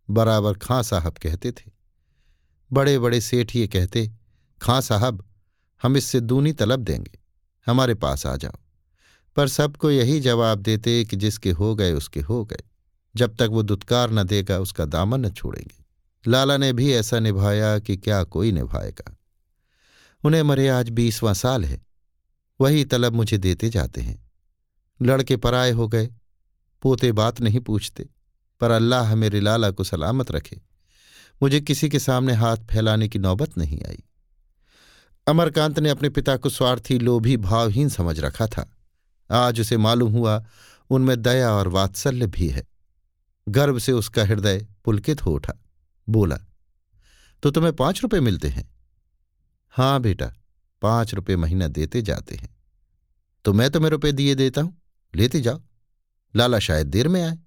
बराबर 0.09 0.53
खां 0.53 0.83
साहब 0.83 1.13
कहते 1.13 1.51
थे। 1.51 1.71
बड़े 2.73 2.99
बड़े 2.99 3.21
सेठ 3.21 3.55
ये 3.55 3.67
कहते, 3.67 4.11
खां 4.61 4.81
साहब, 4.81 5.29
हम 5.83 5.97
इससे 5.97 6.19
दूनी 6.19 6.53
तलब 6.53 6.79
देंगे, 6.79 7.19
हमारे 7.65 7.95
पास 7.95 8.25
आ 8.25 8.35
जाओ। 8.35 8.57
पर 9.35 9.47
सबको 9.47 9.91
यही 9.91 10.19
जवाब 10.19 10.59
देते 10.59 11.05
कि 11.05 11.15
जिसके 11.15 11.51
हो 11.51 11.75
गए 11.75 11.91
उसके 11.91 12.19
हो 12.19 12.45
गए। 12.45 12.59
जब 13.15 13.35
तक 13.35 13.47
वो 13.51 13.63
दुत्कार 13.63 14.11
न 14.11 14.23
देगा, 14.23 14.59
उसका 14.59 14.85
दामन 14.85 15.25
न 15.25 15.29
छोड़ेंगे। 15.29 15.85
लाला 16.27 16.57
ने 16.57 16.73
भी 16.73 16.93
ऐसा 16.93 17.19
निभाया 17.19 17.79
कि 17.79 17.97
क्या 17.97 18.23
कोई 18.23 18.51
निभाएगा। 18.51 19.17
उन्हें 20.25 20.43
मरे 20.43 20.67
आज 20.67 20.89
बीसवां 20.89 21.33
साल 21.33 21.65
है। 21.65 21.88
वही 22.61 22.85
तलब 22.85 23.13
मुझे 23.13 23.37
देते 23.37 23.69
जाते 23.69 24.01
हैं। 24.01 24.31
लड़के 25.01 25.37
पराए 25.37 25.71
हो 25.71 25.87
गए, 25.87 26.09
पोते 26.81 27.11
बात 27.11 27.41
नहीं 27.41 27.59
पूछते, 27.59 28.09
पर 28.59 28.71
अल्लाह 28.71 29.15
मेरे 29.15 29.39
लाला 29.39 29.71
को 29.71 29.83
सलामत 29.83 30.31
रखे। 30.31 30.61
मुझे 31.41 31.61
किसी 31.61 31.89
के 31.89 31.99
सामने 31.99 32.33
हाथ 32.33 32.57
फैलाने 32.57 33.07
की 33.07 33.19
नौबत 33.19 33.57
नहीं 33.57 33.79
आई। 33.87 34.03
अमरकांत 35.27 35.79
ने 35.79 35.89
अपने 35.89 36.09
पिता 36.09 36.37
को 36.37 36.49
स्वार्थी 36.49 36.99
लोभी 36.99 37.37
भावहीन 37.37 37.89
समझ 37.89 38.19
रखा 38.19 38.47
था। 38.47 38.69
आज 39.31 39.59
उसे 39.59 39.77
मालूम 39.77 40.11
हुआ, 40.13 40.45
उनमें 40.89 41.21
दया 41.21 41.51
और 41.51 41.67
वात्सल्य 41.67 42.27
भी 42.27 42.47
है। 42.47 42.63
गर्व 43.49 43.79
से 43.79 43.91
उसका 43.91 44.23
हृदय 44.25 44.67
पुलकित 44.85 45.25
हो 45.25 45.31
उठा। 45.31 45.53
बोला 46.09 46.37
तो 47.43 47.51
तुम्हें 47.51 47.73
पाँच 47.73 48.01
रुपए 48.03 48.19
मिलते 48.19 48.47
हैं? 48.47 48.69
हाँ 49.69 50.01
बेटा। 50.01 50.33
पाँच 50.81 51.13
रुपये 51.13 51.35
महीना 51.35 51.67
देते 51.67 52.01
जाते 52.01 52.35
हैं। 52.35 52.55
तो 53.45 53.53
मैं 53.53 53.71
तुम्हें 53.71 53.91
रुपये 53.91 54.11
दिए 54.11 54.35
देता 54.35 54.61
हूँ। 54.61 54.81
लेते 55.15 55.41
जाओ। 55.41 55.61
लाला 56.35 56.59
शायद 56.59 56.87
देर 56.87 57.07
में 57.07 57.23
आए। 57.23 57.37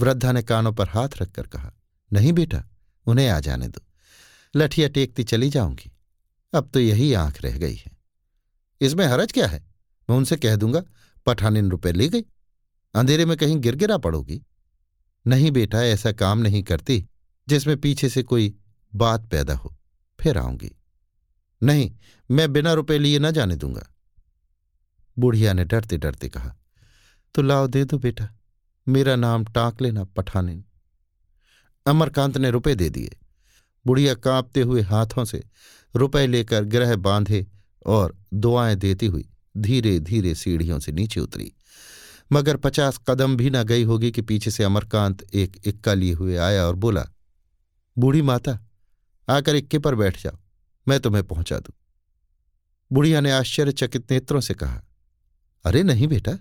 वृद्धा 0.00 0.32
ने 0.32 0.42
कानों 0.42 0.72
पर 0.72 0.88
हाथ 0.88 1.08
रखकर 1.22 1.46
कहा, 1.46 1.72
नहीं 2.12 2.32
बेटा, 2.32 2.64
उन्हें 3.06 3.28
आ 3.28 3.40
जाने 3.40 3.68
दो। 3.68 3.80
लठिया 4.56 4.88
टेकती 4.88 5.24
चली 5.24 5.50
जाऊँगी। 5.50 5.92
अब 6.54 6.70
तो 6.74 6.80
यही 6.80 7.12
आँख 7.12 7.42
रह 7.42 7.58
गई 7.58 7.74
है। 7.74 7.92
इसमें 8.80 9.06
हरज 9.06 9.32
क्या 9.32 9.46
है? 9.46 9.66
मैं 10.10 10.16
उनसे 10.16 10.36
कह 10.36 10.56
दूँगा 10.56 10.82
पठानिन 11.26 11.70
रुपए 11.70 11.92
ले 11.92 12.08
गई। 12.08 12.20
अंधेरे 12.94 13.24
में 13.24 13.36
कहीं 13.36 13.60
गिर 13.60 13.74
गिरा 13.74 13.98
पड़ोगी। 13.98 14.42
नहीं 15.26 15.50
बेटा, 15.50 15.82
ऐसा 15.82 16.12
काम 16.12 16.38
नहीं 16.38 16.62
करती, 16.62 17.06
जिसमें 17.48 17.80
पीछे 17.80 18.08
से 18.08 18.22
कोई 18.22 18.58
बात 18.94 19.26
पैदा 19.26 19.54
हो। 19.54 19.76
फिर 20.20 20.38
आऊँगी। 20.38 20.81
नहीं, 21.62 21.90
मैं 22.30 22.52
बिना 22.52 22.72
रुपए 22.72 22.98
लिए 22.98 23.18
न 23.18 23.30
जाने 23.30 23.56
दूँगा। 23.56 23.86
बुढ़िया 25.16 25.52
ने 25.52 25.64
डरते 25.64 25.98
डरते 25.98 26.28
कहा 26.28 26.54
तो 27.34 27.42
लाओ 27.42 27.66
दे 27.66 27.84
दो 27.84 27.98
बेटा, 27.98 28.28
मेरा 28.86 29.16
नाम 29.16 29.44
टाक 29.44 29.82
लेना 29.82 30.04
पठानिन। 30.06 30.64
अमरकांत 31.86 32.38
ने 32.38 32.50
रुपए 32.50 32.74
दे 32.74 32.88
दिए। 32.90 33.16
बुढ़िया 33.86 34.14
कांपते 34.14 34.60
हुए 34.60 34.82
हाथों 34.82 35.24
से 35.24 35.42
रुपए 35.94 36.26
लेकर 36.26 36.64
ग्रह 36.64 36.96
बांधे 36.96 37.46
और 37.86 38.16
दुआएँ 38.34 38.76
देती 38.76 39.06
हुई 39.06 39.28
धीरे 39.56 39.98
धीरे 40.00 40.34
सीढ़ियों 40.34 40.78
से 40.78 40.92
नीचे 40.92 41.20
उतरी। 41.20 41.52
मगर 42.32 42.56
पचास 42.56 43.00
कदम 43.08 43.36
भी 43.36 43.50
न 43.50 43.62
गई 43.62 43.82
होगी 43.82 44.10
कि 44.10 44.22
पीछे 44.22 44.50
से 44.50 44.64
अमरकांत 44.64 45.22
एक 45.34 45.56
इक्का 45.64 45.94
लिए 45.94 46.12
हुए 46.12 46.36
आया 46.36 46.66
और 46.66 46.74
बोला, 46.74 47.04
बूढ़ी 47.96 48.22
माता, 48.22 48.58
आकर 49.28 49.56
इक्के 49.56 49.78
पर 49.78 49.94
बैठ 49.94 50.22
जाओ। 50.22 50.38
मैं 50.86 50.98
तुम्हें 51.00 51.24
पहुँचा 51.24 51.58
दूँ। 51.58 51.74
बुढ़िया 52.90 53.20
ने 53.20 53.30
आश्चर्यचकित 53.30 54.10
नेत्रों 54.12 54.40
से 54.40 54.54
कहा, 54.54 54.82
अरे 55.64 55.82
नहीं 55.82 56.08
बेटा, 56.08 56.32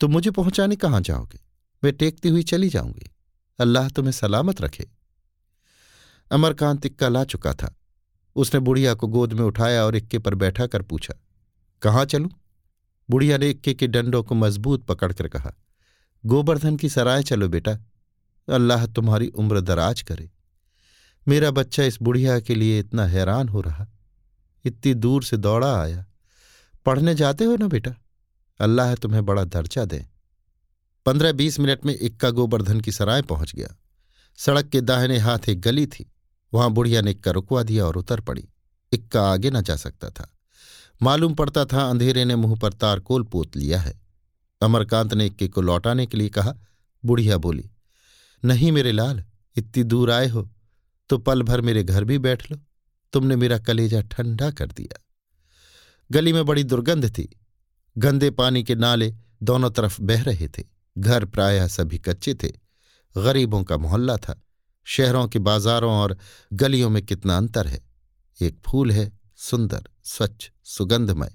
तुम 0.00 0.12
मुझे 0.12 0.30
पहुँचाने 0.30 0.76
कहाँ 0.76 1.00
जाओगे? 1.00 1.40
मैं 1.82 1.92
टेकती 1.92 2.28
हुई 2.28 2.42
चली 2.44 2.68
जाऊँगी। 2.68 3.10
अल्लाह 3.58 3.88
तुम्हें 3.88 4.12
सलामत 4.12 4.60
रखे। 4.60 4.86
अमरकांत 6.30 6.86
इक्का 6.86 7.08
ला 7.08 7.24
चुका 7.24 7.52
था। 7.54 7.74
उसने 8.36 8.60
बुढ़िया 8.60 8.94
को 8.94 9.06
गोद 9.08 9.32
में 9.32 9.44
उठाया 9.44 9.84
और 9.84 9.96
इक्के 9.96 10.18
पर 10.18 10.34
बैठा 10.34 10.66
कर 10.66 10.82
पूछा, 10.82 11.14
कहाँ 11.82 12.04
चलूँ? 12.04 12.30
बुढ़िया 13.08 13.38
ने 13.38 13.48
इक्के 13.50 13.74
के 13.74 13.86
डंडों 13.86 14.22
को 14.22 14.34
मज़बूत 14.34 14.84
पकड़कर 14.86 15.28
कहा, 15.28 15.52
गोवर्धन 16.24 16.76
की 16.76 16.88
सराय 16.88 17.22
चलो 17.22 17.48
बेटा। 17.48 17.78
अल्लाह 18.48 18.86
तुम्हारी 18.88 19.26
उम्र 19.28 19.60
दराज 19.60 20.02
करे। 20.02 20.30
मेरा 21.28 21.50
बच्चा 21.50 21.82
इस 21.82 21.98
बुढ़िया 22.02 22.38
के 22.40 22.54
लिए 22.54 22.78
इतना 22.80 23.06
हैरान 23.06 23.48
हो 23.48 23.60
रहा, 23.60 23.86
इतनी 24.64 24.94
दूर 24.94 25.24
से 25.24 25.36
दौड़ा 25.36 25.74
आया। 25.80 26.04
पढ़ने 26.86 27.14
जाते 27.14 27.44
हो 27.44 27.56
ना 27.56 27.66
बेटा? 27.68 27.94
अल्लाह 28.60 28.94
तुम्हें 28.94 29.24
बड़ा 29.26 29.44
दर्जा 29.44 29.84
दे। 29.84 30.04
पंद्रह 31.06 31.32
बीस 31.32 31.58
मिनट 31.60 31.84
में 31.84 31.94
इक्का 31.94 32.30
गोवर्धन 32.30 32.80
की 32.80 32.92
सराय 32.92 33.22
पहुँच 33.22 33.54
गया। 33.54 33.74
सड़क 34.38 34.68
के 34.68 34.80
दाहिने 34.80 35.18
हाथ 35.18 35.48
एक 35.48 35.60
गली 35.60 35.86
थी। 35.86 36.10
वहाँ 36.52 36.70
बुढ़िया 36.70 37.00
ने 37.02 37.10
इक्का 37.10 37.30
रुकवा 37.30 37.62
दिया 37.62 37.86
और 37.86 37.96
उतर 37.96 38.20
पड़ी। 38.20 38.48
इक्का 38.92 39.22
आगे 39.32 39.50
न 39.50 39.62
जा 39.62 39.76
सकता 39.76 40.10
था। 40.10 40.28
मालूम 41.00 41.34
पड़ता 41.34 41.64
था 41.64 41.88
अंधेरे 41.90 42.24
ने 42.24 42.36
मुँह 42.36 42.58
पर 42.58 42.72
तारकोल 42.72 43.22
पोत 43.22 43.56
लिया 43.56 43.80
है। 43.80 43.98
अमरकांत 44.60 45.14
ने 45.14 45.26
इक्के 45.26 45.48
को 45.48 45.60
लौटाने 45.60 46.06
के 46.06 46.16
लिए 46.16 46.28
कहा। 46.28 46.54
बुढ़िया 47.04 47.36
बोली, 47.36 47.70
नहीं 48.42 48.72
मेरे 48.72 48.92
लाल, 48.92 49.24
इतनी 49.56 49.82
दूर 49.84 50.10
आए 50.10 50.28
हो 50.28 50.48
तो 51.08 51.18
पल 51.18 51.42
भर 51.42 51.60
मेरे 51.60 51.84
घर 51.84 52.04
भी 52.04 52.18
बैठ 52.18 52.52
लो। 52.52 52.58
तुमने 53.12 53.36
मेरा 53.36 53.58
कलेजा 53.58 54.00
ठंडा 54.00 54.50
कर 54.50 54.66
दिया। 54.66 55.04
गली 56.12 56.32
में 56.32 56.46
बड़ी 56.46 56.64
दुर्गंध 56.64 57.10
थी। 57.10 57.40
गंदे 57.98 58.30
पानी 58.30 58.64
के 58.64 58.74
नाले 58.74 59.14
दोनों 59.42 59.70
तरफ़ 59.70 60.02
बह 60.02 60.22
रहे 60.22 60.48
थे। 60.48 60.64
घर 60.98 61.24
प्रायः 61.24 61.66
सभी 61.66 61.98
कच्चे 61.98 62.34
थे। 62.34 62.48
गरीबों 63.16 63.64
का 63.64 63.76
मोहल्ला 63.76 64.16
था। 64.16 64.42
शहरों 64.84 65.28
के 65.28 65.38
बाजारों 65.38 65.92
और 65.92 66.18
गलियों 66.52 66.90
में 66.90 67.06
कितना 67.06 67.36
अंतर 67.36 67.66
है। 67.66 67.80
एक 68.42 68.60
फूल 68.66 68.90
है, 68.90 69.18
सुंदर, 69.36 69.84
स्वच्छ, 70.04 70.50
सुगंधमय। 70.64 71.34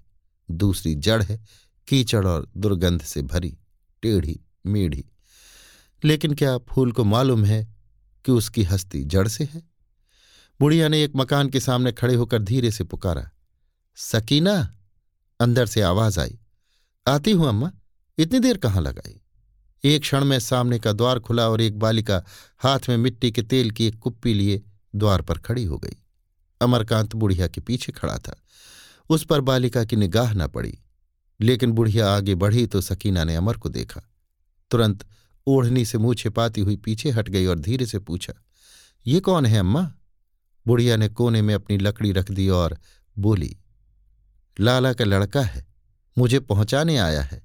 दूसरी 0.51 0.95
जड़ 0.95 1.23
है, 1.23 1.43
कीचड़ 1.87 2.27
और 2.27 2.51
दुर्गंध 2.57 3.01
से 3.01 3.21
भरी, 3.21 3.57
टेढ़ी, 4.01 4.39
मेढ़ी। 4.65 5.05
लेकिन 6.03 6.35
क्या 6.35 6.57
फूल 6.57 6.91
को 6.91 7.03
मालूम 7.03 7.45
है 7.45 7.72
कि 8.25 8.31
उसकी 8.31 8.63
हस्ती 8.63 9.03
जड़ 9.03 9.27
से 9.27 9.43
है? 9.43 9.63
बुढ़िया 10.59 10.87
ने 10.87 11.03
एक 11.03 11.13
मकान 11.15 11.49
के 11.49 11.59
सामने 11.59 11.91
खड़े 11.91 12.15
होकर 12.15 12.41
धीरे 12.41 12.71
से 12.71 12.83
पुकारा। 12.83 13.29
सकीना, 13.95 14.77
अंदर 15.39 15.65
से 15.65 15.81
आवाज़ 15.81 16.19
आई। 16.19 16.39
आती 17.07 17.31
हूँ 17.31 17.47
अम्मा, 17.47 17.71
इतनी 18.17 18.39
देर 18.39 18.57
कहाँ 18.57 18.81
लगाई? 18.81 19.19
एक 19.83 20.01
क्षण 20.01 20.25
में 20.25 20.39
सामने 20.39 20.79
का 20.79 20.91
द्वार 20.91 21.19
खुला 21.19 21.49
और 21.49 21.61
एक 21.61 21.79
बालिका 21.79 22.23
हाथ 22.59 22.79
में 22.89 22.97
मिट्टी 22.97 23.31
के 23.31 23.41
तेल 23.41 23.71
की 23.71 23.85
एक 23.85 23.99
कुप्पी 23.99 24.33
लिए 24.33 24.63
द्वार 24.95 25.21
पर 25.21 25.37
खड़ी 25.37 25.63
हो 25.63 25.77
गई। 25.77 25.97
अमरकांत 26.61 27.15
बुढ़िया 27.15 27.47
के 27.47 27.61
पीछे 27.61 27.91
खड़ा 27.91 28.17
था। 28.17 28.35
उस 29.09 29.25
पर 29.25 29.41
बालिका 29.41 29.83
की 29.83 29.95
निगाह 29.95 30.33
न 30.33 30.47
पड़ी। 30.47 30.79
लेकिन 31.41 31.71
बुढ़िया 31.71 32.15
आगे 32.15 32.35
बढ़ी 32.35 32.67
तो 32.67 32.81
सकीना 32.81 33.23
ने 33.23 33.35
अमर 33.35 33.57
को 33.57 33.69
देखा। 33.69 34.01
तुरंत 34.71 35.05
ओढ़नी 35.47 35.85
से 35.85 35.97
मुँह 35.97 36.15
छिपाती 36.15 36.61
हुई 36.61 36.75
पीछे 36.75 37.11
हट 37.11 37.29
गई 37.29 37.45
और 37.45 37.59
धीरे 37.59 37.85
से 37.85 37.99
पूछा, 37.99 38.33
ये 39.05 39.19
कौन 39.19 39.45
है 39.45 39.59
अम्मा? 39.59 39.91
बुढ़िया 40.65 40.95
ने 40.97 41.07
कोने 41.09 41.41
में 41.41 41.53
अपनी 41.55 41.77
लकड़ी 41.77 42.11
रख 42.11 42.31
दी 42.31 42.47
और 42.49 42.77
बोली, 43.17 43.57
लाला 44.57 44.93
का 44.93 45.05
लड़का 45.05 45.41
है, 45.41 45.65
मुझे 46.17 46.39
पहुँचाने 46.39 46.97
आया 46.97 47.21
है। 47.21 47.41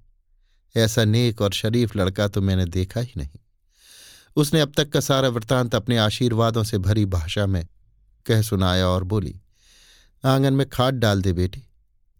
ऐसा 0.74 1.04
नेक 1.04 1.40
और 1.40 1.52
शरीफ 1.52 1.96
लड़का 1.96 2.28
तो 2.28 2.40
मैंने 2.40 2.64
देखा 2.64 3.00
ही 3.00 3.12
नहीं। 3.16 3.38
उसने 4.36 4.60
अब 4.60 4.72
तक 4.76 4.90
का 4.90 5.00
सारा 5.00 5.28
वृतांत 5.28 5.74
अपने 5.74 5.96
आशीर्वादों 5.98 6.64
से 6.64 6.78
भरी 6.78 7.04
भाषा 7.06 7.46
में 7.46 7.66
कह 8.26 8.42
सुनाया 8.42 8.86
और 8.88 9.04
बोली, 9.04 9.40
आँगन 10.24 10.54
में 10.54 10.68
खाद 10.68 10.94
डाल 10.94 11.22
दे 11.22 11.32
बेटी, 11.32 11.66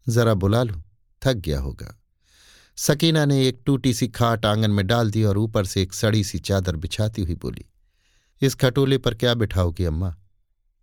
जरा 0.07 0.35
बुला 0.35 0.63
लूँ, 0.63 0.83
थक 1.23 1.35
गया 1.35 1.61
होगा। 1.61 1.98
सकीना 2.79 3.25
ने 3.25 3.47
एक 3.47 3.61
टूटी 3.67 3.93
सी 3.95 4.09
खाट 4.09 4.47
आँगन 4.47 4.71
में 4.71 4.87
डाल 4.87 5.11
दी 5.11 5.23
और 5.25 5.39
ऊपर 5.39 5.67
से 5.67 5.83
एक 5.83 5.95
सड़ी 5.95 6.23
सी 6.25 6.39
चादर 6.39 6.77
बिछाती 6.77 7.23
हुई 7.23 7.35
बोली, 7.35 7.65
इस 8.43 8.55
खटोले 8.55 8.99
पर 8.99 9.15
क्या 9.15 9.35
बिठाओगी 9.35 9.85
अम्मा? 9.85 10.15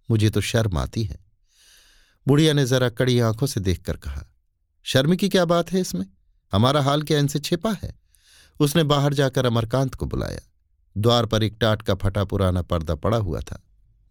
मुझे 0.09 0.29
तो 0.29 0.41
शर्म 0.41 0.77
आती 0.77 1.03
है। 1.03 1.19
बुढ़िया 2.27 2.53
ने 2.53 2.65
जरा 2.65 2.89
कड़ी 2.89 3.19
आँखों 3.19 3.47
से 3.47 3.59
देखकर 3.59 3.97
कहा, 3.97 4.25
शर्म 4.85 5.15
की 5.15 5.29
क्या 5.29 5.45
बात 5.45 5.71
है 5.71 5.81
इसमें? 5.81 6.05
हमारा 6.53 6.81
हाल 6.81 7.03
क्या 7.03 7.19
इनसे 7.19 7.39
छिपा 7.39 7.75
है? 7.83 7.95
उसने 8.59 8.83
बाहर 8.83 9.13
जाकर 9.13 9.45
अमरकांत 9.45 9.95
को 9.95 10.05
बुलाया। 10.05 10.41
द्वार 10.95 11.25
पर 11.25 11.43
एक 11.43 11.57
टाट 11.61 11.81
का 11.81 11.95
फटा 11.95 12.23
पुराना 12.23 12.61
पर्दा 12.61 12.95
पड़ा 12.95 13.17
हुआ 13.17 13.39
था। 13.41 13.63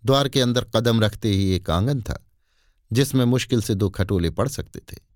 द्वार 0.04 0.28
के 0.28 0.40
अंदर 0.40 0.66
कदम 0.76 1.00
रखते 1.00 1.28
ही 1.28 1.50
एक 1.50 1.70
आँगन 1.70 2.02
था, 2.02 2.22
जिसमें 2.92 3.24
मुश्किल 3.24 3.62
से 3.62 3.74
दो 3.74 3.90
खटोले 3.90 4.30
पड़ 4.30 4.48
सकते 4.48 4.80
थे। 4.80 5.13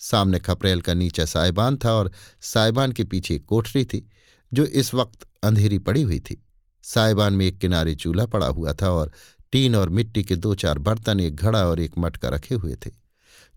सामने 0.00 0.38
खपरेल 0.38 0.80
का 0.80 0.94
नीचा 0.94 1.24
साइबान 1.24 1.76
था 1.76 1.92
और 1.92 2.10
साइबान 2.42 2.92
के 2.92 3.04
पीछे 3.04 3.34
एक 3.34 3.44
कोठरी 3.44 3.84
थी, 3.84 4.06
जो 4.52 4.64
इस 4.64 4.92
वक्त 4.94 5.26
अंधेरी 5.42 5.78
पड़ी 5.78 6.02
हुई 6.02 6.18
थी। 6.20 6.40
साइबान 6.84 7.34
में 7.34 7.46
एक 7.46 7.58
किनारे 7.58 7.94
चूल्हा 7.94 8.26
पड़ा 8.26 8.46
हुआ 8.46 8.72
था 8.72 8.90
और 8.90 9.12
टीन 9.52 9.76
और 9.76 9.88
मिट्टी 9.88 10.22
के 10.24 10.36
दो 10.36 10.54
चार 10.54 10.78
बर्तन, 10.78 11.20
एक 11.20 11.36
घड़ा 11.36 11.66
और 11.66 11.80
एक 11.80 11.98
मटका 11.98 12.28
रखे 12.28 12.54
हुए 12.54 12.74
थे। 12.76 12.90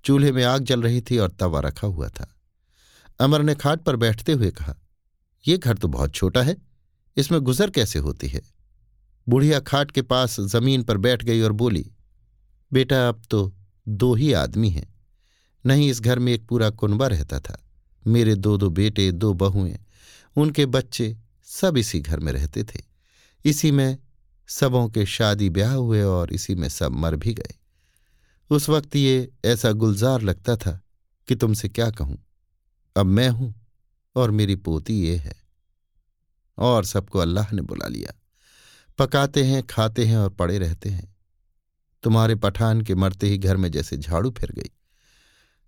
चूल्हे 0.06 0.32
में 0.32 0.44
आग 0.44 0.64
जल 0.64 0.82
रही 0.82 1.02
थी 1.02 1.18
और 1.18 1.32
तवा 1.32 1.60
रखा 1.60 1.88
हुआ 1.88 2.10
था। 2.10 2.28
अमर 3.20 3.42
ने 3.42 3.56
खाट 3.56 3.82
पर 3.82 3.96
बैठते 3.96 4.32
हुए 4.32 4.52
कहा, 4.52 4.76
ये 5.46 5.58
घर 5.58 5.78
तो 5.78 5.88
बहुत 5.88 6.14
छोटा 6.14 6.42
है, 6.42 6.56
इसमें 7.18 7.40
गुजर 7.42 7.70
कैसे 7.70 8.00
होती 8.00 8.28
है? 8.28 8.42
बुढ़िया 9.28 9.60
खाट 9.60 9.92
के 9.92 10.02
पास 10.02 10.40
ज़मीन 10.40 10.84
पर 10.84 10.98
बैठ 10.98 11.24
गई 11.24 11.42
और 11.42 11.52
बोली, 11.52 11.86
बेटा, 12.72 13.08
अब 13.10 13.22
तो 13.30 13.52
दो 13.88 14.14
ही 14.16 14.32
आदमी 14.34 14.70
हैं। 14.70 14.94
नहीं, 15.68 15.90
इस 15.90 16.02
घर 16.02 16.20
में 16.20 16.34
एक 16.34 16.48
पूरा 16.48 16.70
कुनबा 16.70 17.08
रहता 17.08 17.40
था। 17.40 17.66
मेरे 18.08 18.36
दो 18.36 18.58
दो 18.58 18.70
बेटे, 18.70 19.12
दो 19.12 19.34
बहुएँ, 19.34 19.78
उनके 20.36 20.66
बच्चे 20.66 21.18
सब 21.44 21.78
इसी 21.78 22.00
घर 22.00 22.20
में 22.20 22.32
रहते 22.32 22.64
थे। 22.64 22.82
इसी 23.46 23.72
में 23.72 23.98
सबों 24.48 24.90
के 24.90 25.06
शादी 25.06 25.50
ब्याह 25.50 25.74
हुए 25.74 26.04
और 26.04 26.34
इसी 26.34 26.56
में 26.56 26.70
सब 26.70 26.92
मर 26.92 27.16
भी 27.16 27.34
गए। 27.34 27.56
उस 28.50 28.70
वक्त 28.70 28.96
ये 28.96 29.32
ऐसा 29.46 29.72
गुलजार 29.72 30.22
लगता 30.22 30.56
था 30.56 30.82
कि 31.28 31.36
तुमसे 31.36 31.70
क्या 31.70 31.92
कहूँ? 31.92 32.18
अब 32.98 33.06
मैं 33.06 33.30
हूँ 33.30 33.56
और 34.16 34.32
मेरी 34.32 34.56
पोती 34.56 35.00
ये 35.00 35.16
है। 35.16 35.36
और 36.58 36.86
सबको 36.86 37.20
अल्लाह 37.20 37.56
ने 37.56 37.62
बुला 37.62 37.88
लिया। 37.88 38.22
पकाते 38.98 39.44
हैं, 39.44 39.64
खाते 39.64 40.06
हैं 40.06 40.18
और 40.18 40.30
पड़े 40.30 40.58
रहते 40.58 40.90
हैं। 40.90 41.16
तुम्हारे 42.04 42.36
पठान 42.36 42.82
के 42.82 42.96
मरते 42.96 43.28
ही 43.28 43.38
घर 43.38 43.58
में 43.58 43.72
जैसे 43.72 43.98
झाड़ू 43.98 44.32
फिर 44.32 44.52
गई। 44.52 44.72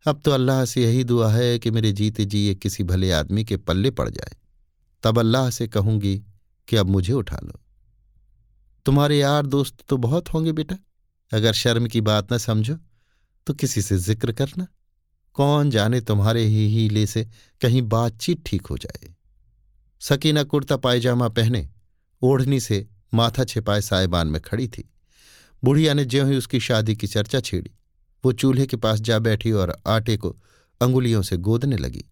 अब 0.05 0.21
तो 0.25 0.31
अल्लाह 0.31 0.63
से 0.65 0.83
यही 0.83 1.03
दुआ 1.03 1.31
है 1.31 1.57
कि 1.59 1.71
मेरे 1.71 1.91
जीते 1.91 2.25
जी 2.25 2.39
ये 2.39 2.53
किसी 2.55 2.83
भले 2.83 3.11
आदमी 3.11 3.43
के 3.43 3.57
पल्ले 3.57 3.91
पड़ 3.91 4.09
जाए। 4.09 4.35
तब 5.03 5.19
अल्लाह 5.19 5.49
से 5.49 5.67
कहूँगी 5.67 6.17
कि 6.67 6.75
अब 6.75 6.89
मुझे 6.89 7.13
उठा 7.13 7.39
लो। 7.43 7.59
तुम्हारे 8.85 9.17
यार 9.17 9.45
दोस्त 9.45 9.83
तो 9.89 9.97
बहुत 9.97 10.29
होंगे 10.29 10.51
बेटा। 10.51 10.77
अगर 11.31 11.53
शर्म 11.53 11.87
की 11.87 12.01
बात 12.01 12.33
न 12.33 12.37
समझो 12.37 12.75
तो 13.47 13.53
किसी 13.53 13.81
से 13.81 13.97
ज़िक्र 13.97 14.31
करना। 14.31 14.67
कौन 15.35 15.69
जाने 15.69 15.99
तुम्हारे 16.01 16.43
ही 16.43 16.67
हीले 16.67 17.05
से 17.07 17.23
कहीं 17.61 17.81
बातचीत 17.83 18.43
ठीक 18.45 18.67
हो 18.67 18.77
जाए। 18.77 19.13
सकीना 20.01 20.43
कुर्ता 20.43 20.77
पायजामा 20.77 21.27
पहने, 21.29 21.67
ओढ़नी 22.21 22.59
से 22.59 22.87
माथा 23.13 23.43
छिपाए 23.43 23.81
सायबान 23.81 24.27
में 24.27 24.41
खड़ी 24.41 24.67
थी। 24.67 24.89
बुढ़िया 25.63 25.93
ने 25.93 26.05
ज्यों 26.05 26.29
ही 26.29 26.37
उसकी 26.37 26.59
शादी 26.59 26.95
की 26.95 27.07
चर्चा 27.07 27.39
छेड़ी 27.41 27.71
वो 28.25 28.31
चूल्हे 28.31 28.65
के 28.65 28.77
पास 28.77 28.99
जा 28.99 29.19
बैठी 29.19 29.51
और 29.51 29.77
आटे 29.87 30.17
को 30.17 30.35
अंगुलियों 30.81 31.21
से 31.21 31.37
गोदने 31.37 31.77
लगी। 31.77 32.05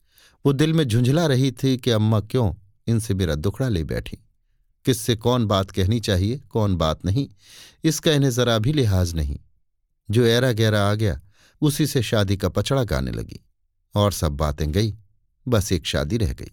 वो 0.46 0.54
दिल 0.54 0.74
में 0.74 0.84
झुंझला 0.84 1.26
रही 1.26 1.52
थी 1.52 1.78
कि 1.78 1.92
अम्मा 1.92 2.20
क्यों 2.20 2.54
इनसे 2.88 3.14
मेरा 3.14 3.36
दुखड़ा 3.36 3.70
ले 3.70 3.84
बैठी। 3.84 4.18
किससे 4.86 5.16
कौन 5.16 5.46
बात 5.46 5.72
कहनी 5.72 6.00
चाहिए, 6.00 6.38
कौन 6.38 6.76
बात 6.76 7.06
नहीं, 7.06 7.28
इसका 7.84 8.12
इन्हें 8.12 8.32
जरा 8.32 8.60
भी 8.60 8.74
लिहाज 8.74 9.14
नहीं। 9.14 9.40
जो 10.12 10.26
ऐरा 10.26 10.52
गहरा 10.52 10.92
आ 10.92 10.94
गया, 10.94 11.22
उसी 11.62 11.88
से 11.88 12.02
शादी 12.02 12.38
का 12.38 12.50
पचड़ा 12.50 12.84
गाने 12.84 13.12
लगी 13.12 13.40
और 13.96 14.12
सब 14.12 14.32
बातें 14.32 14.72
गई, 14.72 14.96
बस 15.48 15.72
एक 15.72 15.86
शादी 15.86 16.18
रह 16.18 16.34
गई। 16.34 16.52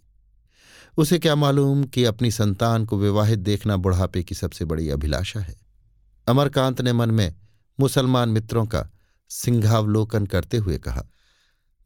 उसे 0.97 1.19
क्या 1.19 1.35
मालूम 1.35 1.85
कि 1.85 2.05
अपनी 2.05 2.31
संतान 2.31 2.85
को 2.85 2.99
विवाहित 2.99 3.39
देखना 3.39 3.77
बुढ़ापे 3.77 4.23
की 4.23 4.35
सबसे 4.35 4.65
बड़ी 4.65 4.89
अभिलाषा 4.89 5.41
है। 5.41 5.57
अमरकांत 6.27 6.81
ने 6.81 6.93
मन 6.93 7.11
में 7.11 7.35
मुसलमान 7.81 8.29
मित्रों 8.29 8.67
का 8.67 8.91
सिंहावलोकन 9.35 10.27
करते 10.27 10.57
हुए 10.57 10.79
कहा, 10.79 11.05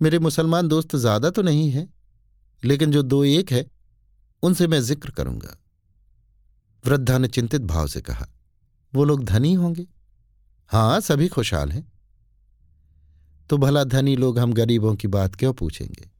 मेरे 0.00 0.18
मुसलमान 0.18 0.68
दोस्त 0.68 0.96
ज़्यादा 0.96 1.30
तो 1.30 1.42
नहीं 1.42 1.70
हैं, 1.70 1.94
लेकिन 2.64 2.90
जो 2.90 3.02
दो 3.02 3.24
एक 3.24 3.52
है, 3.52 3.66
उनसे 4.42 4.66
मैं 4.66 4.80
ज़िक्र 4.80 5.10
करूँगा। 5.10 5.56
वृद्धा 6.84 7.18
ने 7.18 7.28
चिंतित 7.28 7.62
भाव 7.62 7.86
से 7.86 8.00
कहा, 8.00 8.26
वो 8.94 9.04
लोग 9.04 9.24
धनी 9.24 9.54
होंगे? 9.54 9.86
हाँ, 10.66 11.00
सभी 11.00 11.28
खुशहाल 11.28 11.72
हैं। 11.72 11.92
तो 13.50 13.58
भला 13.58 13.84
धनी 13.84 14.16
लोग 14.16 14.38
हम 14.38 14.52
गरीबों 14.52 14.94
की 14.94 15.08
बात 15.08 15.34
क्यों 15.34 15.52
पूछेंगे? 15.52 16.10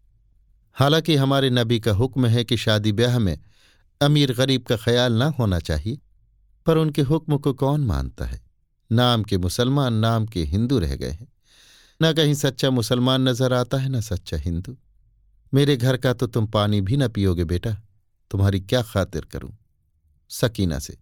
हालाँकि 0.76 1.16
हमारे 1.16 1.50
नबी 1.50 1.80
का 1.80 1.92
हुक्म 1.92 2.26
है 2.26 2.44
कि 2.44 2.56
शादी 2.56 2.92
ब्याह 2.92 3.18
में 3.18 3.38
अमीर 4.00 4.32
गरीब 4.32 4.62
का 4.62 4.76
ख्याल 4.76 5.12
ना 5.12 5.26
होना 5.26 5.58
चाहिए, 5.58 5.98
पर 6.66 6.76
उनके 6.76 7.02
हुक्म 7.02 7.38
को 7.38 7.52
कौन 7.52 7.84
मानता 7.84 8.24
है? 8.24 8.47
नाम 8.90 9.22
के 9.22 9.38
मुसलमान, 9.38 9.94
नाम 9.94 10.26
के 10.26 10.42
हिंदू 10.44 10.78
रह 10.78 10.94
गए 10.96 11.10
हैं। 11.10 11.28
न 12.00 12.12
कहीं 12.12 12.34
सच्चा 12.34 12.70
मुसलमान 12.70 13.28
नज़र 13.28 13.52
आता 13.52 13.76
है, 13.76 13.88
न 13.88 14.00
सच्चा 14.00 14.36
हिंदू। 14.36 14.76
मेरे 15.52 15.76
घर 15.76 15.96
का 15.96 16.12
तो 16.12 16.26
तुम 16.26 16.46
पानी 16.46 16.80
भी 16.80 16.96
न 16.96 17.08
पियोगे 17.08 17.44
बेटा, 17.44 17.76
तुम्हारी 18.30 18.60
क्या 18.60 18.82
खातिर 18.82 19.24
करूँ? 19.24 19.56
सकीना 20.30 20.78
से, 20.78 20.96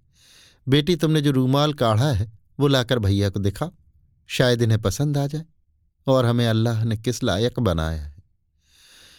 बेटी 0.67 0.97
तुमने 0.97 1.21
जो 1.21 1.31
रूमाल 1.31 1.73
काढ़ा 1.73 2.11
है, 2.13 2.31
वो 2.59 2.69
लाकर 2.69 2.99
भैया 2.99 3.29
को 3.31 3.41
दिखाओ, 3.41 3.71
शायद 4.29 4.63
इन्हें 4.63 4.81
पसंद 4.83 5.19
आ 5.19 5.27
जाए, 5.27 5.45
और 6.07 6.27
हमें 6.27 6.47
अल्लाह 6.49 6.85
ने 6.85 6.97
किस 6.97 7.23
लायक 7.23 7.61
बनाया 7.61 8.03
है। 8.03 8.15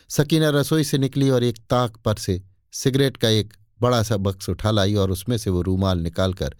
सकीना 0.09 0.49
रसोई 0.49 0.83
से 0.83 0.97
निकली 0.97 1.29
और 1.29 1.43
एक 1.43 1.57
ताक 1.69 1.97
पर 1.97 2.15
से 2.15 2.41
सिगरेट 2.73 3.17
का 3.17 3.29
एक 3.29 3.53
बड़ा 3.81 4.01
सा 4.03 4.17
बक्स 4.17 4.49
उठा 4.49 4.71
लाई 4.71 4.95
और 4.95 5.11
उसमें 5.11 5.37
से 5.37 5.49
वो 5.49 5.61
रूमाल 5.61 5.99
निकालकर 5.99 6.55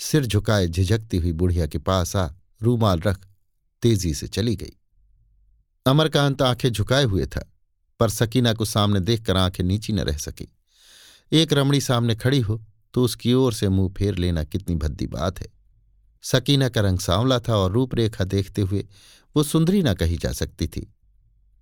सिर 0.00 0.26
झुकाए 0.26 0.66
झिझकती 0.66 1.16
हुई 1.16 1.32
बुढ़िया 1.32 1.66
के 1.66 1.78
पास 1.78 2.14
आ, 2.16 2.28
रूमाल 2.60 3.00
रख, 3.00 3.26
तेज़ी 3.82 4.12
से 4.14 4.28
चली 4.28 4.54
गई। 4.56 4.72
अमरकांत 5.86 6.42
आँखें 6.42 6.68
झुकाए 6.70 7.04
हुए 7.04 7.26
था, 7.26 7.44
पर 8.00 8.08
सकीना 8.08 8.52
को 8.52 8.64
सामने 8.64 9.00
देखकर 9.00 9.36
आँखें 9.36 9.62
नीची 9.64 9.92
न 9.92 10.00
रह 10.00 10.16
सकी। 10.16 10.46
एक 11.32 11.52
रमणी 11.52 11.80
सामने 11.80 12.14
खड़ी 12.16 12.40
हो 12.40 12.60
तो 12.94 13.02
उसकी 13.04 13.32
ओर 13.32 13.52
से 13.52 13.68
मुँह 13.68 13.92
फेर 13.98 14.16
लेना 14.16 14.44
कितनी 14.44 14.76
भद्दी 14.76 15.06
बात 15.06 15.40
है। 15.40 15.46
सकीना 16.24 16.68
का 16.68 16.80
रंग 16.80 16.98
सांवला 16.98 17.38
था 17.38 17.56
और 17.56 17.72
रूपरेखा 17.72 18.24
देखते 18.24 18.62
हुए 18.62 18.84
वो 19.36 19.42
सुंदरी 19.42 19.82
न 19.82 19.94
कही 19.94 20.16
जा 20.16 20.32
सकती 20.32 20.66
थी। 20.66 20.80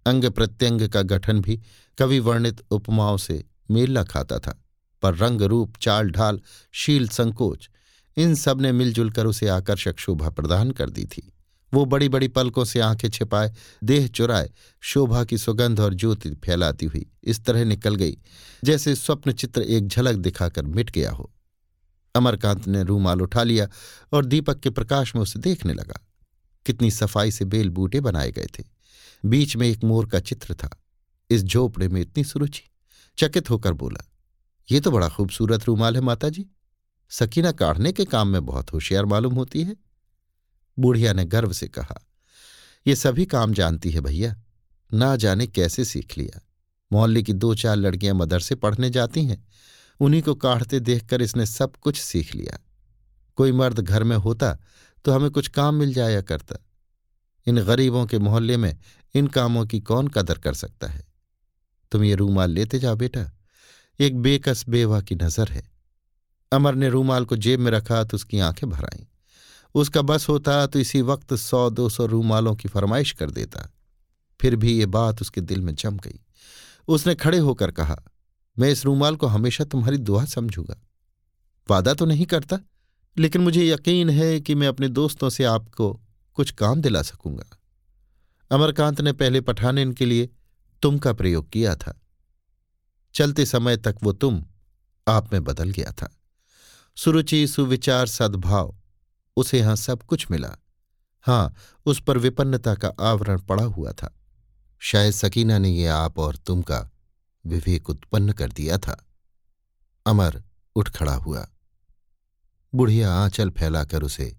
अंग 0.07 0.25
प्रत्यंग 0.25 0.89
का 0.89 1.03
गठन 1.03 1.41
भी 1.41 1.61
कवि 1.99 2.19
वर्णित 2.19 2.63
उपमाओं 2.71 3.17
से 3.17 3.45
मेल 3.71 4.03
खाता 4.05 4.39
था, 4.39 4.63
पर 5.03 5.17
रंग 5.17 5.43
रूप 5.43 5.77
चाल 5.77 6.11
ढाल 6.11 6.41
शील 6.75 7.09
संकोच 7.09 7.69
इन 8.17 8.35
सबने 8.35 8.73
मिलजुल 8.73 9.11
कर 9.11 9.27
उसे 9.27 9.49
आकर्षक 9.49 9.99
शोभा 9.99 10.31
प्रदान 10.31 10.71
कर 10.71 10.91
दी 10.91 11.05
थी। 11.05 11.33
वो 11.75 11.85
बड़ी 11.85 12.09
बड़ी 12.09 12.29
पलकों 12.29 12.65
से 12.65 12.81
आँखें 12.81 13.09
छिपाए, 13.09 13.53
देह 13.85 14.07
चुराए, 14.07 14.51
शोभा 14.81 15.25
की 15.25 15.39
सुगंध 15.39 15.81
और 15.81 15.95
ज्योति 15.95 16.31
फैलाती 16.31 16.87
हुई 16.87 17.07
इस 17.25 17.45
तरह 17.45 17.65
निकल 17.65 17.95
गई, 17.95 18.17
जैसे 18.65 18.95
स्वप्न 18.95 19.33
चित्र 19.33 19.63
एक 19.63 19.89
झलक 19.89 20.17
दिखाकर 20.17 20.65
मिट 20.65 20.91
गया 20.91 21.11
हो। 21.11 21.31
अमरकांत 22.15 22.67
ने 22.69 22.83
रूमाल 22.83 23.23
उठा 23.23 23.43
लिया 23.43 23.69
और 24.13 24.25
दीपक 24.25 24.61
के 24.61 24.71
प्रकाश 24.71 25.15
में 25.15 25.23
उसे 25.23 25.39
देखने 25.39 25.75
लगा। 25.75 26.01
कितनी 26.67 26.91
सफ़ाई 26.91 27.31
से 27.31 27.45
बेल 27.45 27.71
बूटे 27.71 28.01
बनाए 28.01 28.31
गए 28.31 28.47
थे। 28.59 28.65
बीच 29.25 29.57
में 29.57 29.69
एक 29.69 29.85
मोर 29.85 30.07
का 30.07 30.21
चित्र 30.21 30.55
था। 30.55 30.71
इस 31.31 31.43
झोपड़े 31.43 31.89
में 31.89 32.01
इतनी 32.01 32.25
सुरुचि, 32.25 32.63
चकित 33.19 33.51
होकर 33.51 33.73
बोला, 33.73 34.05
ये 34.73 34.81
तो 34.81 34.91
बड़ा 34.91 35.09
खूबसूरत 35.09 35.65
रूमाल 35.65 35.95
है 35.95 36.01
माता 36.01 36.29
जी 36.29 36.47
सकीना 37.11 37.53
काढ़ने 37.53 37.93
के 37.93 38.05
काम 38.05 38.29
में 38.29 38.45
बहुत 38.47 38.73
होशियार 38.73 39.05
मालूम 39.05 39.35
होती 39.35 39.63
है। 39.63 39.77
बुढ़िया 40.79 41.13
ने 41.13 41.25
गर्व 41.27 41.53
से 41.53 41.69
कहा, 41.69 42.01
ये 42.87 42.97
सभी 42.97 43.25
काम 43.27 43.53
जानती 43.53 43.91
है 43.91 44.01
भैया। 44.01 44.35
ना 44.91 45.15
जाने 45.17 45.47
कैसे 45.47 45.85
सीख 45.85 46.17
लिया। 46.19 46.41
मोहल्ले 46.91 47.23
की 47.23 47.33
दो 47.35 47.55
चार 47.55 47.77
लड़कियाँ 47.77 48.15
मदरसे 48.15 48.55
पढ़ने 48.55 48.91
जाती 48.91 49.25
हैं। 49.25 49.45
उन्हीं 50.01 50.23
को 50.23 50.35
काढ़ते 50.37 50.81
देखकर 50.81 51.23
इसने 51.23 51.47
सब 51.47 51.77
कुछ 51.77 52.01
सीख 52.01 52.35
लिया। 52.35 52.59
कोई 53.39 53.53
मर्द 53.53 53.81
घर 53.81 54.05
में 54.05 54.17
होता 54.17 54.57
तो 55.05 55.13
हमें 55.13 55.31
कुछ 55.31 55.49
काम 55.49 55.75
मिल 55.75 55.93
जाया 55.95 56.21
करता। 56.23 56.57
इन 57.47 57.63
गरीबों 57.63 58.05
के 58.07 58.19
मोहल्ले 58.19 58.57
में 58.57 58.77
इन 59.15 59.27
कामों 59.27 59.65
की 59.67 59.81
कौन 59.81 60.09
कदर 60.09 60.39
कर 60.39 60.55
सकता 60.55 60.87
है? 60.87 61.07
तुम 61.93 62.05
ये 62.05 62.15
रूमाल 62.15 62.51
लेते 62.51 62.79
जाओ 62.79 62.97
बेटा। 62.97 63.31
एक 64.01 64.17
बेकस 64.17 64.65
बेवा 64.69 65.01
की 65.01 65.15
नज़र 65.15 65.49
है। 65.49 65.63
अमर 66.53 66.75
ने 66.75 66.89
रूमाल 66.89 67.25
को 67.25 67.37
जेब 67.37 67.61
में 67.61 67.71
रखा 67.71 68.05
तो 68.05 68.15
उसकी 68.15 68.39
आँखें 68.39 68.71
भर 68.71 68.85
आईं। 68.85 69.05
उसका 69.75 70.03
बस 70.03 70.29
होता 70.29 70.67
तो 70.67 70.79
इसी 70.79 71.03
वक्त 71.03 71.35
सौ 71.35 71.71
दो 71.71 71.89
सौ 71.89 72.07
रूमालों 72.07 72.55
की 72.57 72.69
फरमाइश 72.69 73.13
कर 73.13 73.31
देता। 73.31 73.73
फिर 74.41 74.57
भी 74.57 74.79
ये 74.79 74.87
बात 74.87 75.21
उसके 75.21 75.41
दिल 75.41 75.61
में 75.61 75.75
जम 75.75 75.97
गई। 75.97 76.21
उसने 76.89 77.15
खड़े 77.15 77.39
होकर 77.39 77.71
कहा, 77.71 78.03
मैं 78.59 78.71
इस 78.71 78.85
रूमाल 78.85 79.17
को 79.17 79.27
हमेशा 79.27 79.65
तुम्हारी 79.65 79.97
दुआ 79.97 80.25
समझूँगा। 80.25 80.83
वादा 81.71 81.95
तो 81.95 82.07
नहीं 82.07 82.27
करता, 82.27 82.59
लेकिन 83.19 83.43
मुझे 83.43 83.69
यकीन 83.69 84.11
है 84.11 84.41
कि 84.41 84.55
मैं 84.55 84.69
अपने 84.69 84.89
दोस्तों 84.89 85.31
से 85.31 85.45
आपको 85.45 86.01
कुछ 86.35 86.51
काम 86.51 86.81
दिला 86.81 87.03
सकूँगा। 87.03 87.59
अमरकांत 88.51 89.01
ने 89.01 89.13
पहले 89.13 89.41
पठाने 89.41 89.93
के 89.93 90.07
लिए 90.07 90.31
तुम 90.83 90.99
का 90.99 91.13
प्रयोग 91.13 91.51
किया 91.51 91.77
था। 91.77 92.01
चलते 93.15 93.47
समय 93.47 93.77
तक 93.77 93.97
वो 94.03 94.13
तुम 94.13 94.45
आप 95.09 95.33
में 95.33 95.45
बदल 95.45 95.71
गया 95.71 95.93
था। 95.93 96.18
सुरुचि, 96.99 97.47
सुविचार, 97.47 98.07
सद्भाव, 98.07 98.77
उसे 99.37 99.59
यहाँ 99.59 99.77
सब 99.77 100.03
कुछ 100.03 100.31
मिला। 100.31 100.57
हाँ, 101.23 101.55
उस 101.87 102.03
पर 102.03 102.19
विपन्नता 102.19 102.75
का 102.75 102.89
आवरण 103.01 103.41
पड़ा 103.41 103.65
हुआ 103.65 103.93
था। 103.93 104.21
शायद 104.79 105.13
सकीना 105.13 105.59
ने 105.59 105.71
ये 105.71 105.87
आप 105.87 106.19
और 106.19 106.37
तुम 106.37 106.63
का 106.63 106.91
विवेक 107.47 107.91
उत्पन्न 107.91 108.33
कर 108.33 108.53
दिया 108.53 108.79
था। 108.79 109.07
अमर 110.07 110.43
उठ 110.77 110.91
खड़ा 110.91 111.15
हुआ। 111.15 111.49
बुढ़िया 112.75 113.15
आंचल 113.15 113.51
फैलाकर 113.51 114.03
उसे 114.03 114.37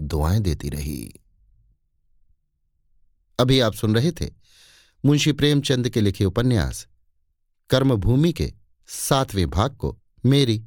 दुआएँ 0.00 0.40
देती 0.40 0.68
रही। 0.68 1.20
अभी 3.38 3.60
आप 3.60 3.74
सुन 3.74 3.94
रहे 3.94 4.12
थे 4.12 4.30
मुंशी 5.04 5.32
प्रेमचंद 5.32 5.88
के 5.88 6.00
लिखे 6.00 6.24
उपन्यास, 6.24 6.86
कर्मभूमि 7.70 8.32
के 8.32 8.52
सातवें 8.86 9.50
भाग 9.50 9.76
को, 9.76 9.98
मेरी 10.26 10.66